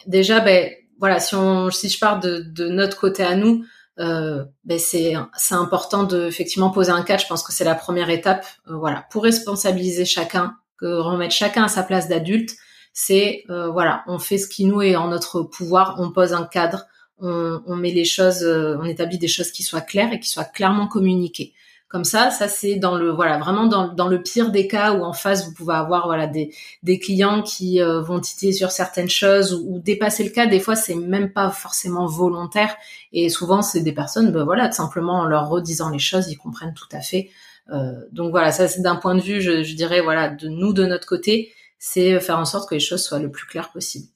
[0.06, 3.64] déjà, ben voilà, si on si je pars de de notre côté à nous,
[4.00, 7.22] euh, ben c'est c'est important de effectivement poser un cadre.
[7.22, 8.44] Je pense que c'est la première étape.
[8.68, 12.50] Euh, voilà, pour responsabiliser chacun, que remettre chacun à sa place d'adulte,
[12.92, 16.44] c'est euh, voilà, on fait ce qui nous est en notre pouvoir, on pose un
[16.44, 16.86] cadre,
[17.22, 20.88] on, met les choses, on établit des choses qui soient claires et qui soient clairement
[20.88, 21.54] communiquées.
[21.92, 25.12] Comme ça, ça c'est dans le voilà vraiment dans, le pire des cas où en
[25.12, 29.52] face vous pouvez avoir voilà des, des clients qui euh, vont titiller sur certaines choses
[29.52, 30.46] ou, dépasser le cas.
[30.46, 32.74] Des fois c'est même pas forcément volontaire
[33.12, 36.72] et souvent c'est des personnes ben voilà simplement en leur redisant les choses ils comprennent
[36.72, 37.28] tout à fait.
[37.70, 40.72] Euh, donc voilà ça c'est d'un point de vue je, je dirais voilà de nous
[40.72, 44.06] de notre côté c'est faire en sorte que les choses soient le plus claires possible.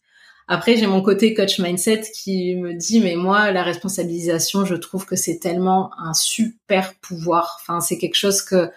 [0.49, 5.05] Après, j'ai mon côté coach mindset qui me dit, mais moi, la responsabilisation, je trouve
[5.05, 7.59] que c'est tellement un super pouvoir.
[7.61, 8.71] Enfin, c'est quelque chose que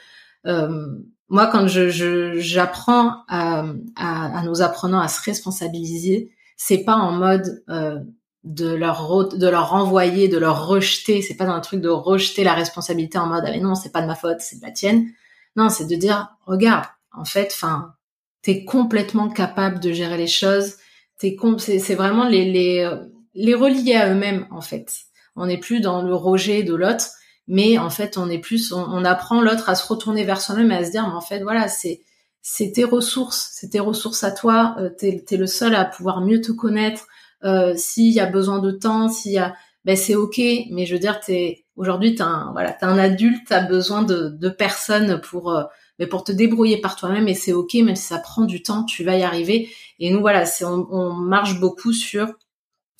[0.47, 0.87] euh,
[1.29, 3.65] moi, quand je j'apprends à,
[3.95, 7.99] à, nos apprenants à se responsabiliser, c'est pas en mode euh,
[8.43, 11.21] de leur de leur renvoyer, de leur rejeter.
[11.21, 13.91] C'est pas dans un truc de rejeter la responsabilité en mode ah mais non, c'est
[13.91, 15.07] pas de ma faute, c'est de la tienne.
[15.55, 17.93] Non, c'est de dire regarde, en fait, enfin,
[18.41, 20.77] t'es complètement capable de gérer les choses
[21.19, 22.89] c'est vraiment les, les,
[23.33, 24.93] les relier à eux-mêmes en fait.
[25.35, 27.07] On n'est plus dans le rejet de l'autre,
[27.47, 30.75] mais en fait on est plus, on, apprend l'autre à se retourner vers soi-même et
[30.75, 32.01] à se dire mais en fait voilà c'est
[32.41, 34.75] c'est tes ressources, c'est tes ressources à toi.
[34.79, 37.05] Euh, t'es es le seul à pouvoir mieux te connaître.
[37.43, 39.55] Euh, s'il y a besoin de temps, s'il y a,
[39.85, 40.39] ben c'est ok.
[40.71, 44.29] Mais je veux dire, t'es aujourd'hui t'es un voilà, t'es un adulte, t'as besoin de,
[44.29, 45.63] de personnes pour euh,
[45.99, 48.83] mais pour te débrouiller par toi-même et c'est ok, même si ça prend du temps,
[48.85, 49.69] tu vas y arriver.
[49.99, 52.27] Et nous voilà, c'est on, marche beaucoup sur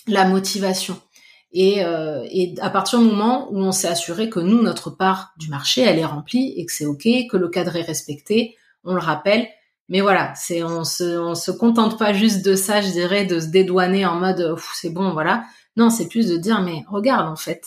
[0.06, 1.00] la motivation.
[1.52, 5.34] Et, euh, et à partir du moment où on s'est assuré que nous, notre part
[5.38, 8.94] du marché, elle est remplie et que c'est ok, que le cadre est respecté, on
[8.94, 9.48] le rappelle.
[9.88, 13.48] Mais voilà, c'est on se se contente pas juste de ça, je dirais, de se
[13.48, 15.46] dédouaner en mode c'est bon, voilà.
[15.78, 17.66] Non, c'est plus de dire mais regarde en fait,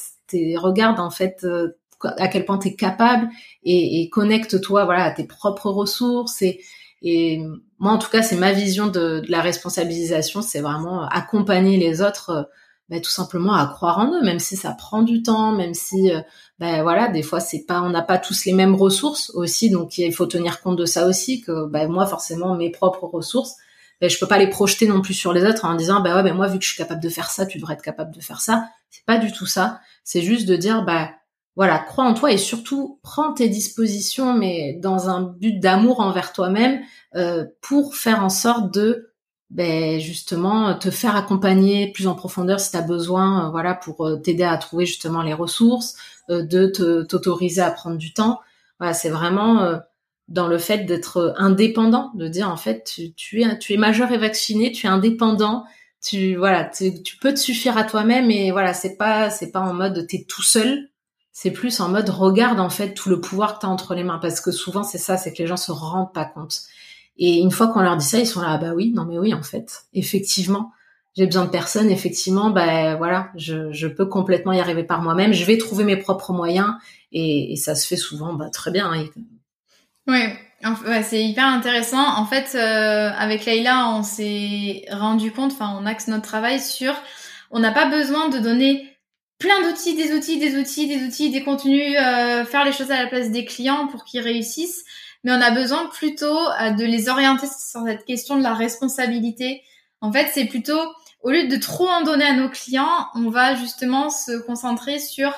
[0.56, 3.28] regarde en fait euh, à quel point tu es capable
[3.64, 6.60] et, connecte-toi voilà à tes propres ressources et,
[7.78, 12.30] moi en tout cas c'est ma vision de, la responsabilisation c'est vraiment accompagner les autres
[12.30, 12.42] euh,
[12.88, 16.12] bah, tout simplement à croire en eux même si ça prend du temps même si
[16.12, 16.20] euh,
[16.60, 19.98] bah, voilà des fois c'est pas on n'a pas tous les mêmes ressources aussi donc
[19.98, 23.56] il faut tenir compte de ça aussi que bah, moi forcément mes propres ressources
[24.02, 26.24] ben, je peux pas les projeter non plus sur les autres en disant bah ouais
[26.24, 28.20] ben moi vu que je suis capable de faire ça tu devrais être capable de
[28.20, 28.68] faire ça.
[28.90, 29.80] C'est pas du tout ça.
[30.02, 31.12] C'est juste de dire bah
[31.56, 36.32] voilà, crois en toi et surtout prends tes dispositions, mais dans un but d'amour envers
[36.32, 36.80] toi-même,
[37.14, 39.10] euh, pour faire en sorte de
[39.50, 44.06] ben, justement te faire accompagner plus en profondeur si tu as besoin, euh, voilà, pour
[44.06, 45.96] euh, t'aider à trouver justement les ressources,
[46.28, 46.66] de
[47.02, 48.40] t'autoriser à prendre du temps.
[48.78, 49.80] Voilà, c'est vraiment
[50.28, 52.84] dans le fait d'être indépendant, de dire en fait
[53.16, 55.64] tu, es tu es majeur et vacciné, tu es indépendant,
[56.00, 59.60] tu voilà, tu, tu peux te suffire à toi-même et voilà, c'est pas c'est pas
[59.60, 60.91] en mode t'es tout seul
[61.32, 64.04] c'est plus en mode regarde en fait tout le pouvoir que tu as entre les
[64.04, 66.60] mains parce que souvent c'est ça, c'est que les gens se rendent pas compte.
[67.16, 69.18] Et une fois qu'on leur dit ça, ils sont là ah bah oui, non mais
[69.18, 70.72] oui en fait, effectivement,
[71.16, 75.32] j'ai besoin de personne, effectivement, bah voilà, je, je peux complètement y arriver par moi-même,
[75.32, 76.74] je vais trouver mes propres moyens
[77.12, 78.90] et, ça se fait souvent bah, très bien.
[78.92, 79.06] Hein.
[80.06, 82.04] Ouais, c'est hyper intéressant.
[82.16, 86.94] En fait, euh, avec Leïla, on s'est rendu compte, enfin, on axe notre travail sur,
[87.50, 88.91] on n'a pas besoin de donner
[89.42, 93.02] plein d'outils, des outils, des outils, des outils, des contenus, euh, faire les choses à
[93.02, 94.84] la place des clients pour qu'ils réussissent.
[95.24, 99.62] Mais on a besoin plutôt euh, de les orienter sur cette question de la responsabilité.
[100.00, 100.80] En fait, c'est plutôt,
[101.22, 105.32] au lieu de trop en donner à nos clients, on va justement se concentrer sur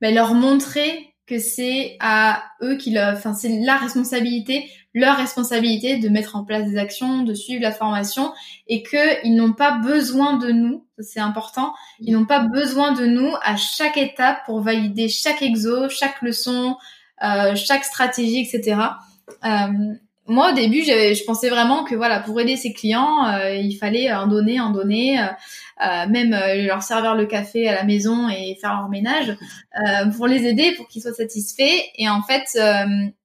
[0.00, 6.08] ben, leur montrer que c'est à eux qui enfin c'est la responsabilité, leur responsabilité de
[6.08, 8.32] mettre en place des actions, de suivre la formation
[8.68, 13.04] et que ils n'ont pas besoin de nous, c'est important, ils n'ont pas besoin de
[13.04, 16.76] nous à chaque étape pour valider chaque exo, chaque leçon,
[17.22, 18.80] euh, chaque stratégie, etc.
[19.44, 19.68] Euh,
[20.26, 24.10] moi au début je pensais vraiment que voilà pour aider ses clients euh, il fallait
[24.10, 25.18] en donner en donner
[26.08, 26.30] même
[26.66, 29.36] leur servir le café à la maison et faire leur ménage
[30.16, 32.58] pour les aider pour qu'ils soient satisfaits et en fait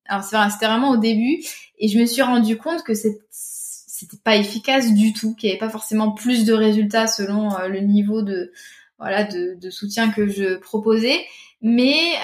[0.09, 1.43] alors c'était vraiment au début.
[1.77, 5.59] Et je me suis rendu compte que c'était pas efficace du tout qu'il n'y avait
[5.59, 8.51] pas forcément plus de résultats selon le niveau de
[8.97, 11.25] voilà de, soutien que je proposais.
[11.61, 12.15] Mais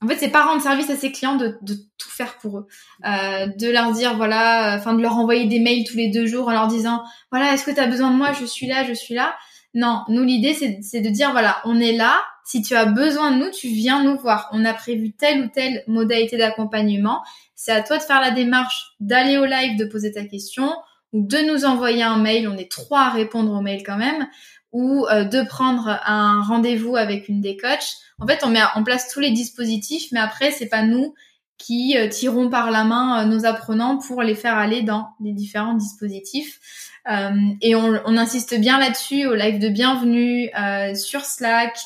[0.00, 1.58] en fait, c'est pas rendre service à ses clients de,
[1.98, 2.66] tout faire pour eux,
[3.04, 6.48] euh, de leur dire voilà, enfin de leur envoyer des mails tous les deux jours
[6.48, 8.32] en leur disant voilà, est-ce que tu as besoin de moi?
[8.32, 9.36] Je suis là, je suis là.
[9.74, 12.20] Non, nous l'idée c'est de dire voilà, on est là.
[12.44, 14.48] Si tu as besoin de nous, tu viens nous voir.
[14.52, 17.22] On a prévu telle ou telle modalité d'accompagnement.
[17.54, 20.72] C'est à toi de faire la démarche, d'aller au live, de poser ta question
[21.12, 22.48] ou de nous envoyer un mail.
[22.48, 24.26] On est trois à répondre au mail quand même
[24.72, 27.96] ou de prendre un rendez-vous avec une des coachs.
[28.18, 31.14] En fait, on met en place tous les dispositifs, mais après, c'est pas nous
[31.56, 36.60] qui tirons par la main nos apprenants pour les faire aller dans les différents dispositifs.
[37.08, 37.30] Euh,
[37.62, 41.78] et on, on, insiste bien là-dessus au live de bienvenue, euh, sur Slack,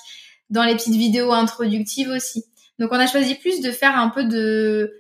[0.51, 2.45] dans les petites vidéos introductives aussi.
[2.79, 4.95] Donc on a choisi plus de faire un peu de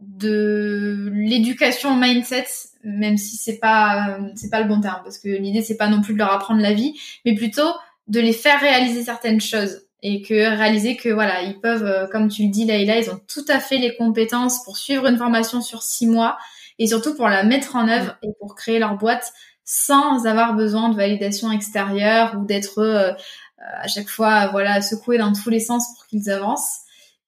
[0.00, 2.46] de l'éducation mindset,
[2.84, 6.00] même si c'est pas c'est pas le bon terme parce que l'idée c'est pas non
[6.00, 7.72] plus de leur apprendre la vie, mais plutôt
[8.06, 12.28] de les faire réaliser certaines choses et que réaliser que voilà ils peuvent, euh, comme
[12.28, 15.60] tu le dis Laïla, ils ont tout à fait les compétences pour suivre une formation
[15.60, 16.38] sur six mois
[16.78, 19.32] et surtout pour la mettre en œuvre et pour créer leur boîte
[19.70, 23.12] sans avoir besoin de validation extérieure ou d'être euh,
[23.58, 26.78] à chaque fois voilà secoué dans tous les sens pour qu'ils avancent.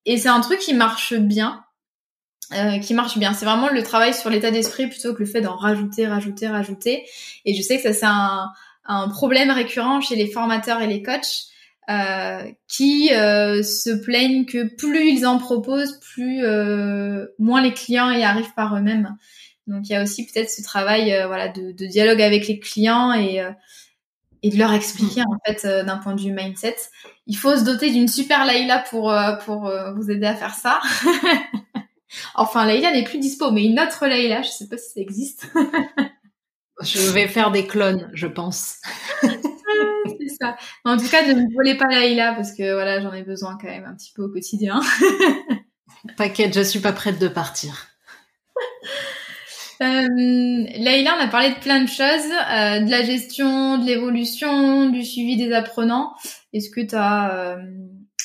[0.06, 1.62] Et c'est un truc qui marche bien.
[2.54, 3.34] Euh, qui marche bien.
[3.34, 7.06] C'est vraiment le travail sur l'état d'esprit plutôt que le fait d'en rajouter, rajouter, rajouter.
[7.44, 8.50] Et je sais que ça c'est un,
[8.86, 11.50] un, problème récurrent chez les formateurs et les coachs
[11.90, 18.10] euh, qui euh, se plaignent que plus ils en proposent, plus euh, moins les clients
[18.10, 19.16] y arrivent par eux-mêmes.
[19.70, 22.58] Donc il y a aussi peut-être ce travail euh, voilà de, de, dialogue avec les
[22.58, 23.52] clients et euh,
[24.42, 26.76] et de leur expliquer en fait euh, d'un point de vue mindset.
[27.26, 29.14] Il faut se doter d'une super Laïla pour
[29.44, 30.80] pour vous aider à faire ça.
[32.34, 35.46] enfin Laïla n'est plus dispo, mais une autre Laïla, je sais pas si ça existe.
[36.82, 38.78] je vais faire des clones, je pense.
[39.22, 40.56] c'est ça.
[40.84, 43.68] En tout cas, ne me volez pas Laïla parce que voilà, j'en ai besoin quand
[43.68, 44.80] même un petit peu au quotidien.
[46.16, 47.90] T'inquiète, je suis pas prête de partir.
[49.82, 55.02] Euh, on a parlé de plein de choses, euh, de la gestion, de l'évolution, du
[55.02, 56.12] suivi des apprenants.
[56.52, 57.56] Est-ce que tu as euh,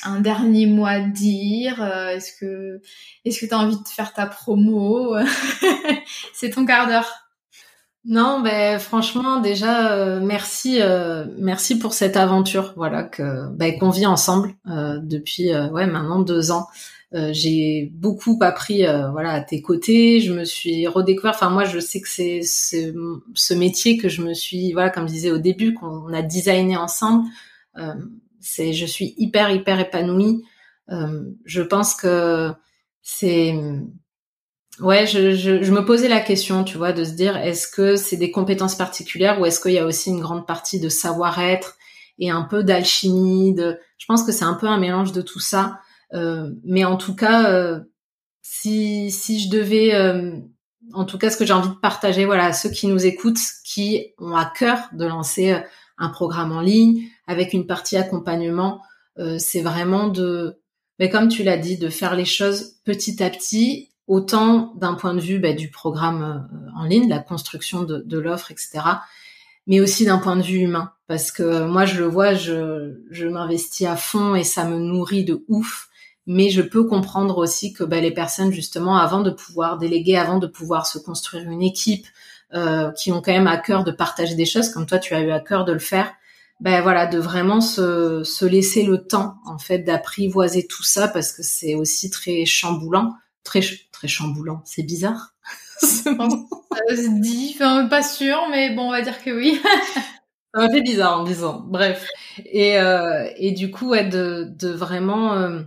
[0.03, 2.81] un dernier mot à dire euh, Est-ce que
[3.23, 5.15] est-ce que tu as envie de faire ta promo
[6.33, 7.09] C'est ton quart d'heure.
[8.03, 10.79] Non, ben franchement déjà merci
[11.39, 16.67] merci pour cette aventure voilà que ben, qu'on vit ensemble depuis ouais maintenant deux ans.
[17.15, 20.19] Euh, j'ai beaucoup appris euh, voilà à tes côtés.
[20.19, 21.31] Je me suis redécouvert.
[21.33, 25.13] Enfin moi je sais que c'est ce, métier que je me suis voilà comme je
[25.13, 27.25] disais au début qu'on a designé ensemble.
[27.77, 27.93] Euh,
[28.41, 30.43] c'est je suis hyper hyper épanouie.
[31.45, 32.51] Je pense que
[33.01, 33.55] c'est
[34.81, 37.95] ouais je, je, je, me posais la question tu vois de se dire est-ce que
[37.95, 41.77] c'est des compétences particulières ou est-ce qu'il y a aussi une grande partie de savoir-être
[42.19, 45.39] et un peu d'alchimie de je pense que c'est un peu un mélange de tout
[45.39, 45.79] ça.
[45.79, 45.84] euh,
[46.63, 47.79] mais en tout cas, euh,
[48.41, 50.31] si, si je devais, euh,
[50.93, 53.39] en tout cas, ce que j'ai envie de partager, voilà, à ceux qui nous écoutent,
[53.63, 55.57] qui ont à cœur de lancer
[55.97, 58.81] un programme en ligne avec une partie accompagnement,
[59.37, 60.59] c'est vraiment de,
[60.99, 65.13] mais comme tu l'as dit, de faire les choses petit à petit, autant d'un point
[65.13, 68.81] de vue bah, du programme en ligne, la construction de, de l'offre, etc.,
[69.67, 73.27] mais aussi d'un point de vue humain, parce que moi je le vois, je, je
[73.27, 75.89] m'investis à fond et ça me nourrit de ouf
[76.27, 80.39] mais je peux comprendre aussi que bah, les personnes justement avant de pouvoir déléguer, avant
[80.39, 82.07] de pouvoir se construire une équipe,
[82.53, 85.21] euh, qui ont quand même à cœur de partager des choses, comme toi tu as
[85.21, 86.13] eu à cœur de le faire,
[86.61, 91.31] ben voilà, de vraiment se, se laisser le temps en fait d'apprivoiser tout ça parce
[91.31, 93.13] que c'est aussi très chamboulant,
[93.43, 93.61] très
[93.91, 95.33] très chamboulant, c'est bizarre.
[95.79, 99.59] ça se dit, enfin, pas sûr, mais bon, on va dire que oui.
[100.53, 101.65] ça m'a fait bizarre en disant.
[101.67, 102.07] Bref,
[102.45, 105.61] et euh, et du coup, ouais, de de vraiment euh,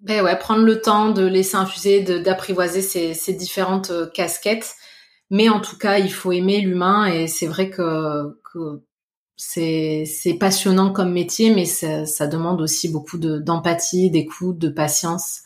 [0.00, 4.74] ben ouais, prendre le temps de laisser infuser, d'apprivoiser ces, ces, différentes euh, casquettes.
[5.30, 8.82] Mais en tout cas, il faut aimer l'humain et c'est vrai que, que
[9.36, 15.42] c'est passionnant comme métier, mais ça, demande aussi beaucoup d'empathie, d'écoute, de patience,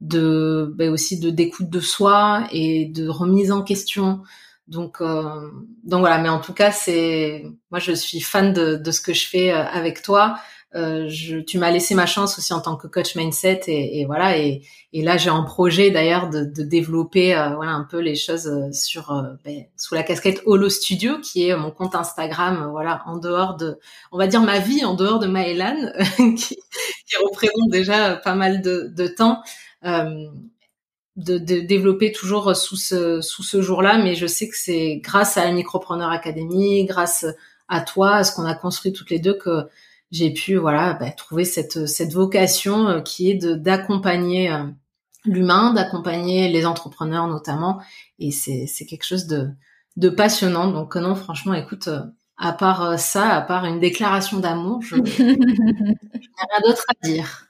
[0.00, 4.22] de ben aussi de d'écoute de soi et de remise en question.
[4.68, 5.50] Donc euh,
[5.84, 9.12] donc voilà, mais en tout cas, c'est moi je suis fan de, de ce que
[9.12, 10.36] je fais euh, avec toi.
[10.74, 14.06] Euh, je, tu m'as laissé ma chance aussi en tant que coach mindset et, et
[14.06, 14.38] voilà.
[14.38, 14.62] Et,
[14.92, 18.48] et là j'ai un projet d'ailleurs de, de, développer euh, voilà un peu les choses
[18.48, 19.12] euh, sur
[19.44, 23.78] ben, sous la casquette Holo Studio qui est mon compte Instagram voilà en dehors de
[24.10, 25.76] on va dire ma vie en dehors de Maëlan
[26.16, 29.42] qui, qui, représente déjà pas mal de, de temps
[29.84, 33.98] de, de, développer toujours sous ce sous ce jour-là.
[33.98, 37.24] Mais je sais que c'est grâce à la Micropreneur Academy grâce
[37.68, 39.68] à toi à ce qu'on a construit toutes les deux que
[40.14, 44.64] j'ai pu voilà bah, trouver cette cette vocation euh, qui est de d'accompagner euh,
[45.24, 47.82] l'humain, d'accompagner les entrepreneurs notamment,
[48.20, 49.48] et c'est c'est quelque chose de
[49.96, 50.70] de passionnant.
[50.70, 51.88] Donc euh, non, franchement, écoute,
[52.36, 57.48] à part ça, à part une déclaration d'amour, je, n'ai rien d'autre à dire.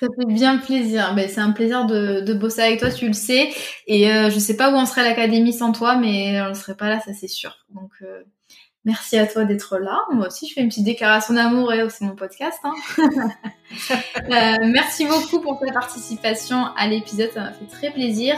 [0.00, 1.14] Ça fait bien plaisir.
[1.14, 3.50] Ben, c'est un plaisir de, de, bosser avec toi, tu le sais.
[3.86, 6.76] Et euh, je sais pas où en serait l'académie sans toi, mais on ne serait
[6.76, 7.66] pas là, ça c'est sûr.
[7.74, 7.92] Donc
[8.86, 9.98] Merci à toi d'être là.
[10.10, 12.58] Moi aussi, je fais une petite déclaration d'amour et c'est mon podcast.
[12.64, 12.72] Hein.
[13.78, 18.36] euh, merci beaucoup pour ta participation à l'épisode, ça m'a fait très plaisir.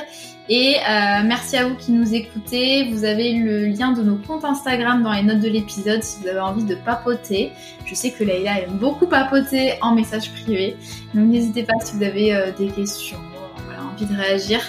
[0.49, 2.91] Et euh, merci à vous qui nous écoutez.
[2.91, 6.27] Vous avez le lien de nos comptes Instagram dans les notes de l'épisode si vous
[6.27, 7.53] avez envie de papoter.
[7.87, 10.77] Je sais que Leïla aime beaucoup papoter en message privé.
[11.15, 13.21] Donc n'hésitez pas si vous avez euh, des questions,
[13.65, 14.61] voilà, envie de réagir.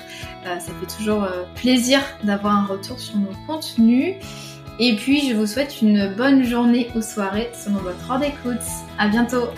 [0.43, 4.15] Ça fait toujours plaisir d'avoir un retour sur nos contenus.
[4.79, 8.65] Et puis je vous souhaite une bonne journée ou soirée selon votre ordre d'écoute.
[8.97, 9.49] À bientôt